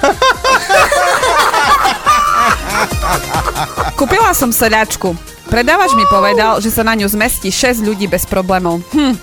[4.01, 5.13] Kúpila som sedačku.
[5.45, 8.81] Predávač mi povedal, že sa na ňu zmestí 6 ľudí bez problémov.
[8.97, 9.13] Hm.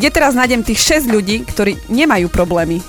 [0.00, 2.80] Kde teraz nájdem tých 6 ľudí, ktorí nemajú problémy?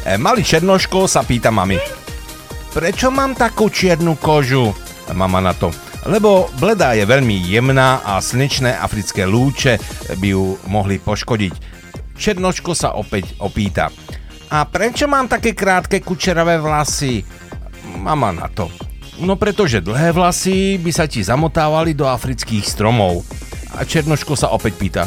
[0.00, 1.76] E, Malý černoško sa pýta mami.
[2.80, 4.72] Prečo mám takú čiernu kožu?
[5.12, 5.68] Mama na to.
[6.08, 9.76] Lebo bledá je veľmi jemná a slnečné africké lúče
[10.16, 11.52] by ju mohli poškodiť.
[12.16, 13.92] Černoško sa opäť opýta.
[14.48, 17.20] A prečo mám také krátke kučeravé vlasy?
[18.00, 18.72] Mama na to.
[19.20, 23.28] No pretože dlhé vlasy by sa ti zamotávali do afrických stromov.
[23.76, 25.04] A Černoško sa opäť pýta.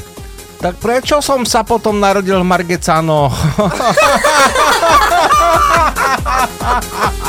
[0.62, 3.34] Tak prečo som sa potom narodil v Margecano?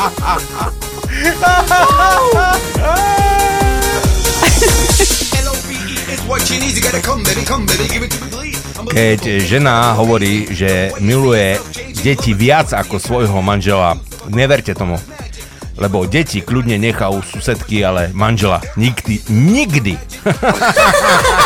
[8.93, 11.57] Keď žena hovorí, že miluje
[12.05, 13.97] deti viac ako svojho manžela,
[14.29, 15.01] neverte tomu.
[15.81, 19.97] Lebo deti kľudne nechá u susedky, ale manžela nikdy, nikdy.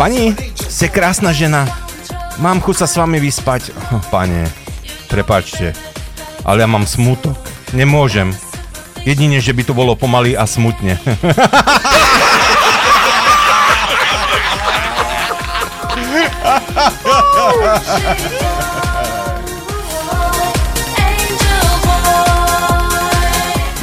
[0.00, 1.68] Pani, ste krásna žena.
[2.40, 3.68] Mám chuť sa s vami vyspať.
[4.08, 4.48] Pane,
[5.12, 5.76] prepačte,
[6.40, 7.36] ale ja mám smutok.
[7.76, 8.32] Nemôžem.
[9.04, 10.96] Jedine, že by to bolo pomaly a smutne.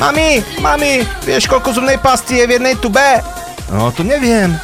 [0.02, 3.22] Mami, mami, vieš, koľko zubnej pasty je v jednej tube?
[3.70, 4.58] No, to neviem.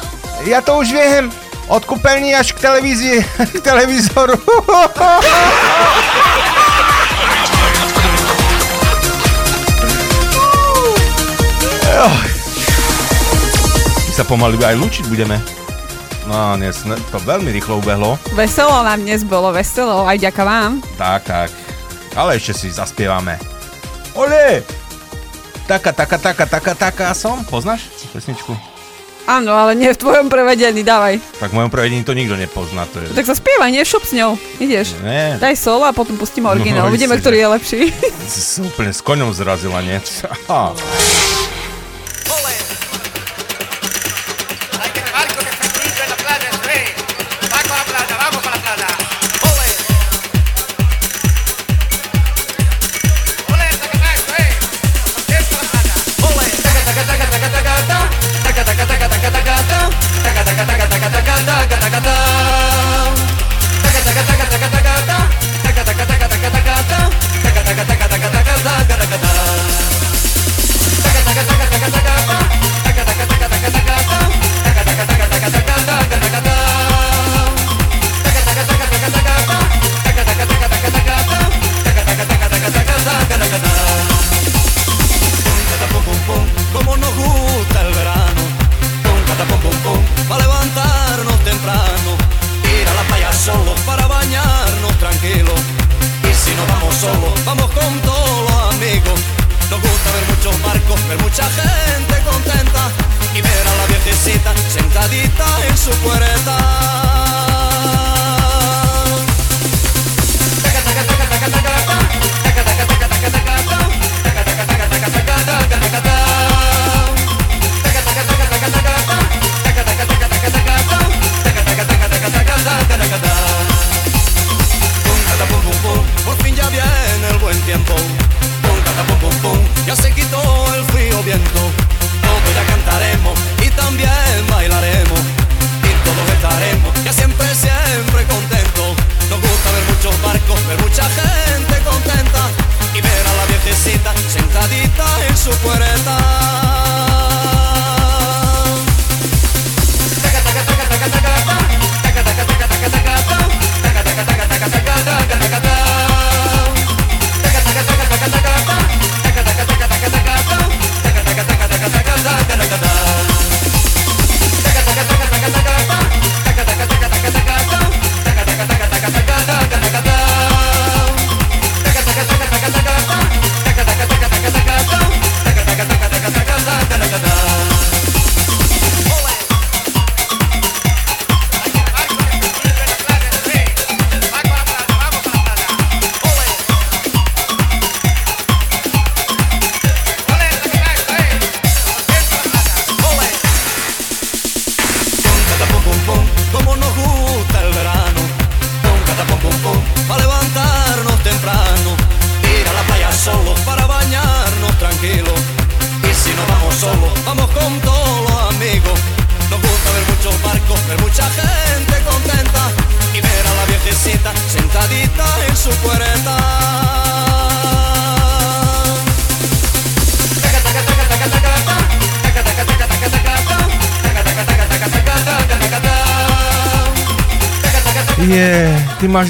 [0.46, 1.43] Ja to už viem.
[1.64, 3.18] Od kúpeľní až k televízii,
[3.56, 4.36] k televízoru.
[14.04, 15.40] My sa pomaly aj lúčiť budeme.
[16.24, 18.16] No, dnes ne- to veľmi rýchlo ubehlo.
[18.32, 20.80] Veselo nám dnes bolo, veselo, aj ďaká vám.
[20.96, 21.50] Tak, tak.
[22.16, 23.36] Ale ešte si zaspievame.
[24.16, 24.64] Ole!
[25.64, 27.40] Taka, taka, taka, taka, taka som.
[27.44, 28.73] Poznáš pesničku?
[29.24, 31.16] Áno, ale nie v tvojom prevedení, dávaj.
[31.40, 32.84] Tak v mojom prevedení to nikto nepozná.
[32.92, 33.08] To je...
[33.16, 34.36] Tak sa spievaj, nie šup s ňou.
[34.60, 35.00] Ideš.
[35.00, 35.40] Nie.
[35.40, 36.86] Daj solo a potom pustíme originál.
[36.86, 37.80] No, Uvidíme, ktorý je lepší.
[38.24, 40.00] Si sa úplne s koňom zrazila, nie?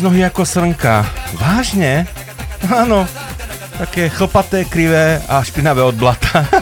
[0.05, 1.09] Nohy ako srnka.
[1.41, 2.05] Vážne?
[2.69, 3.09] Áno,
[3.81, 6.45] také chlpaté, krivé a špinavé od blata.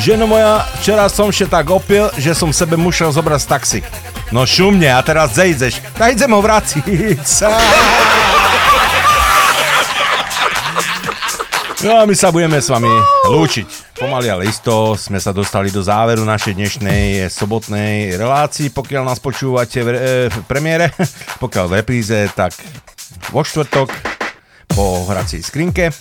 [0.00, 3.84] Ženo moja, včera som še tak opil, že som sebe musel zobrať taxi.
[4.32, 5.84] No šumne, a teraz zejdeš.
[6.00, 6.80] Tak idem ho vrátiť.
[11.80, 12.92] No a my sa budeme s vami
[13.24, 13.79] lúčiť.
[14.00, 18.72] Pomaly ale isto sme sa dostali do záveru našej dnešnej sobotnej relácii.
[18.72, 19.98] Pokiaľ nás počúvate v, e,
[20.32, 20.88] v premiére,
[21.44, 22.56] pokiaľ v repríze, tak
[23.28, 23.92] vo štvrtok
[24.72, 25.92] po hracej skrinke.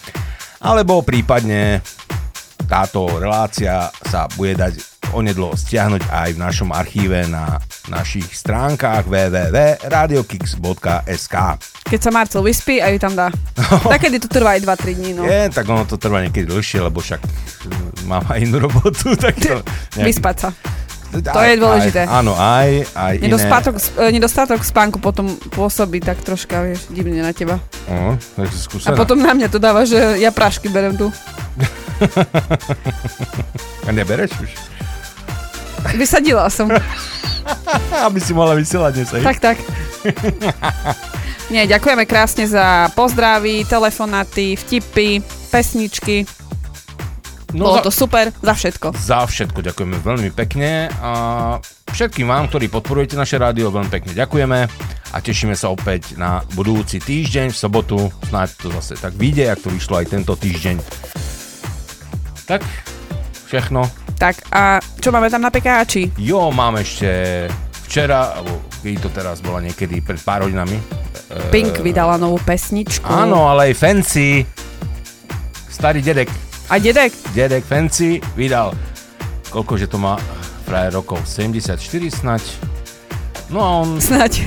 [0.64, 1.84] Alebo prípadne
[2.72, 4.80] táto relácia sa bude dať
[5.12, 7.60] onedlo stiahnuť aj v našom archíve na
[7.90, 11.36] našich stránkach www.radiokix.sk
[11.90, 13.34] Keď sa Marcel vyspí a ju tam dá.
[13.98, 15.26] Takedy to trvá aj 2-3 dní, no.
[15.26, 19.34] Je, tak ono to trvá niekedy dlhšie, lebo však mm, mám aj inú robotu, tak
[19.42, 19.66] to...
[19.98, 20.54] Vyspať sa.
[21.10, 22.06] To je dôležité.
[22.06, 23.34] Aj, áno, aj, aj iné.
[23.34, 27.58] Nedostatok, e, nedostatok spánku potom pôsobí tak troška, vieš, divne na teba.
[27.90, 31.10] No, takže A potom na mňa to dáva, že ja prášky berem tu.
[33.88, 34.54] A nebereš už?
[35.94, 36.70] Vysadila som.
[38.08, 39.10] Aby si mohla vysielať dnes?
[39.10, 39.58] Tak, tak.
[41.50, 45.18] Nie, ďakujeme krásne za pozdravy, telefonáty, vtipy,
[45.50, 46.30] pesničky.
[47.50, 48.94] No Bolo za- to super, za všetko.
[48.94, 51.12] Za všetko ďakujeme veľmi pekne a
[51.90, 54.60] všetkým vám, ktorí podporujete naše rádio, veľmi pekne ďakujeme
[55.10, 57.98] a tešíme sa opäť na budúci týždeň v sobotu.
[58.30, 60.78] Snáď to zase tak vyjde, ak to vyšlo aj tento týždeň.
[62.46, 62.62] Tak,
[63.50, 63.90] všechno.
[64.20, 64.64] Tak a
[65.00, 66.12] čo máme tam na pekáči?
[66.20, 67.48] Jo, mám ešte
[67.88, 70.76] včera, alebo keď to teraz bola niekedy pred pár hodinami.
[70.76, 70.84] e,
[71.50, 73.08] Pink vydala novú pesničku.
[73.08, 74.44] Áno, ale aj Fancy,
[75.72, 76.28] starý dedek,
[76.68, 77.16] A dedek?
[77.32, 78.76] dedek Fancy vydal,
[79.50, 80.20] koľko že to má
[80.68, 81.80] frajer rokov, 74
[82.12, 82.44] snať.
[83.50, 83.98] No a on...
[83.98, 84.46] Snaď.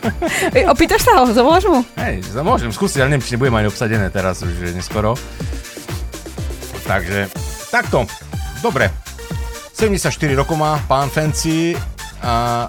[0.76, 1.80] Opýtaš sa ho, zavoláš mu?
[1.98, 5.18] Hej, môžem skúsiť, ale neviem, či nebudem aj obsadené teraz, už neskoro.
[6.86, 7.26] Takže,
[7.74, 8.06] takto,
[8.62, 9.05] dobre.
[9.76, 11.76] 74 rokov má pán Fancy
[12.24, 12.64] a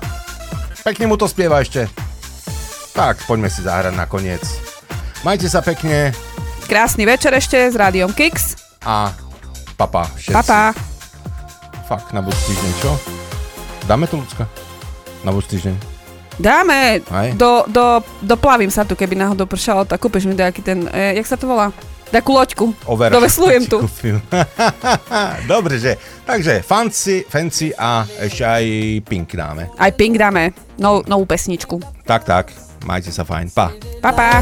[0.83, 1.87] pekne mu to spieva ešte.
[2.91, 4.43] Tak, poďme si zahrať nakoniec.
[5.23, 6.11] Majte sa pekne
[6.67, 8.59] Krásny večer ešte s Rádiom Kix.
[8.83, 9.15] a
[9.79, 10.35] papa všetci.
[10.35, 10.75] Papa.
[11.87, 12.91] Fakt, na budúci týždeň, čo?
[13.87, 14.43] Dáme to, Lucka?
[15.23, 15.75] Na budúci týždeň.
[16.35, 17.07] Dáme.
[17.07, 17.31] Aj.
[17.39, 21.23] Do, do, doplavím sa tu, keby náhodou pršalo, tak kúpiš mi nejaký ten, e, jak
[21.23, 21.71] sa to volá?
[22.07, 22.65] Takú loďku.
[22.87, 23.11] Over.
[23.11, 23.83] Doveslujem tu.
[25.51, 25.99] Dobre, že.
[26.23, 28.63] Takže fancy, fancy a ešte aj
[29.07, 29.71] pink dáme.
[29.79, 30.51] Aj Pink dáme.
[30.79, 31.79] No, novú pesničku.
[32.03, 32.45] Tak, tak.
[32.87, 33.51] Majte sa fajn.
[33.51, 33.71] Pa.
[33.99, 34.39] Pa, pa.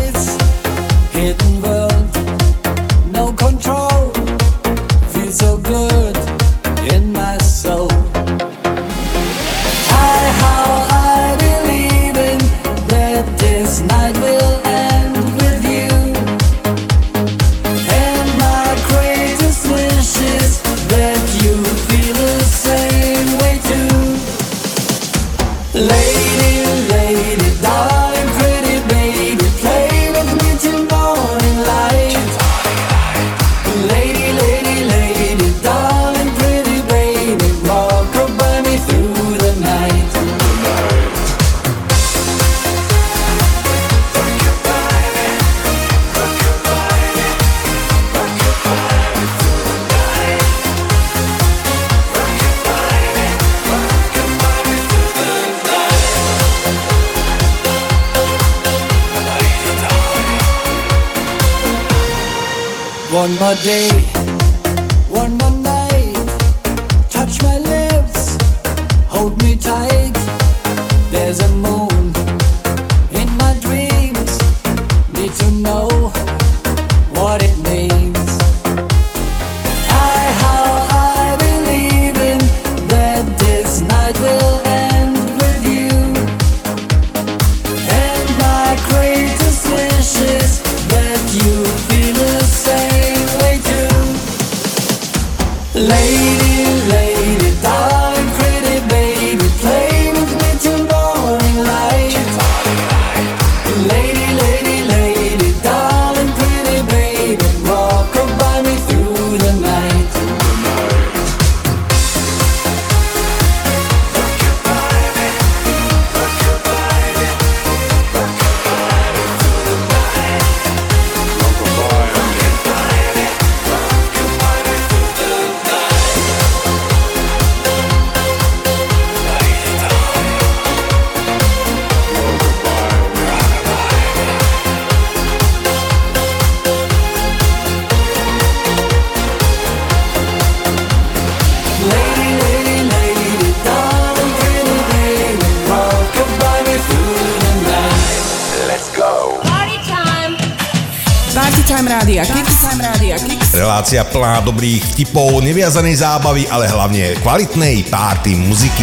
[153.86, 158.82] Relácia plná dobrých vtipov, neviazanej zábavy, ale hlavne kvalitnej párty muziky.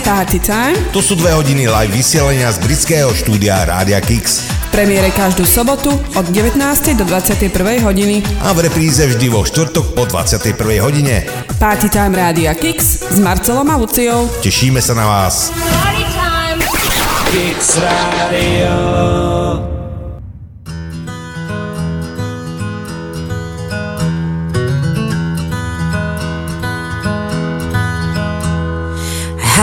[0.00, 0.72] Party Time.
[0.96, 4.40] To sú dve hodiny live vysielania z britského štúdia Rádia Kix.
[4.72, 6.56] Premiére každú sobotu od 19.
[6.96, 7.84] do 21.
[7.84, 8.24] hodiny.
[8.40, 10.80] A v repríze vždy vo štvrtok po 21.
[10.80, 11.28] hodine.
[11.60, 14.32] Party Time Rádia Kix s Marcelom a Luciou.
[14.40, 15.52] Tešíme sa na vás.
[15.52, 16.60] Party time.
[17.28, 19.33] Kix Radio.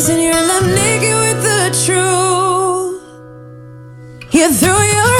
[0.00, 3.02] lies and you're left naked with the truth,
[4.32, 5.19] you throw your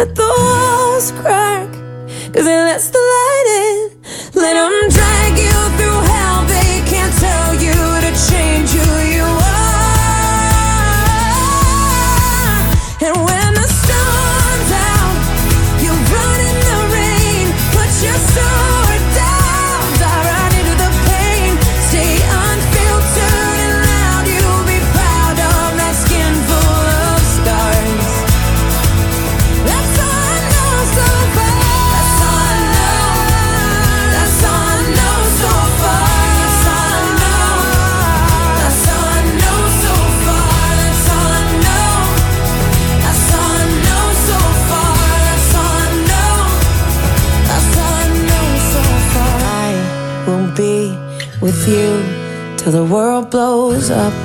[0.00, 1.68] Let the walls crack.
[2.32, 3.09] Cause it lets the
[53.30, 54.19] blows up.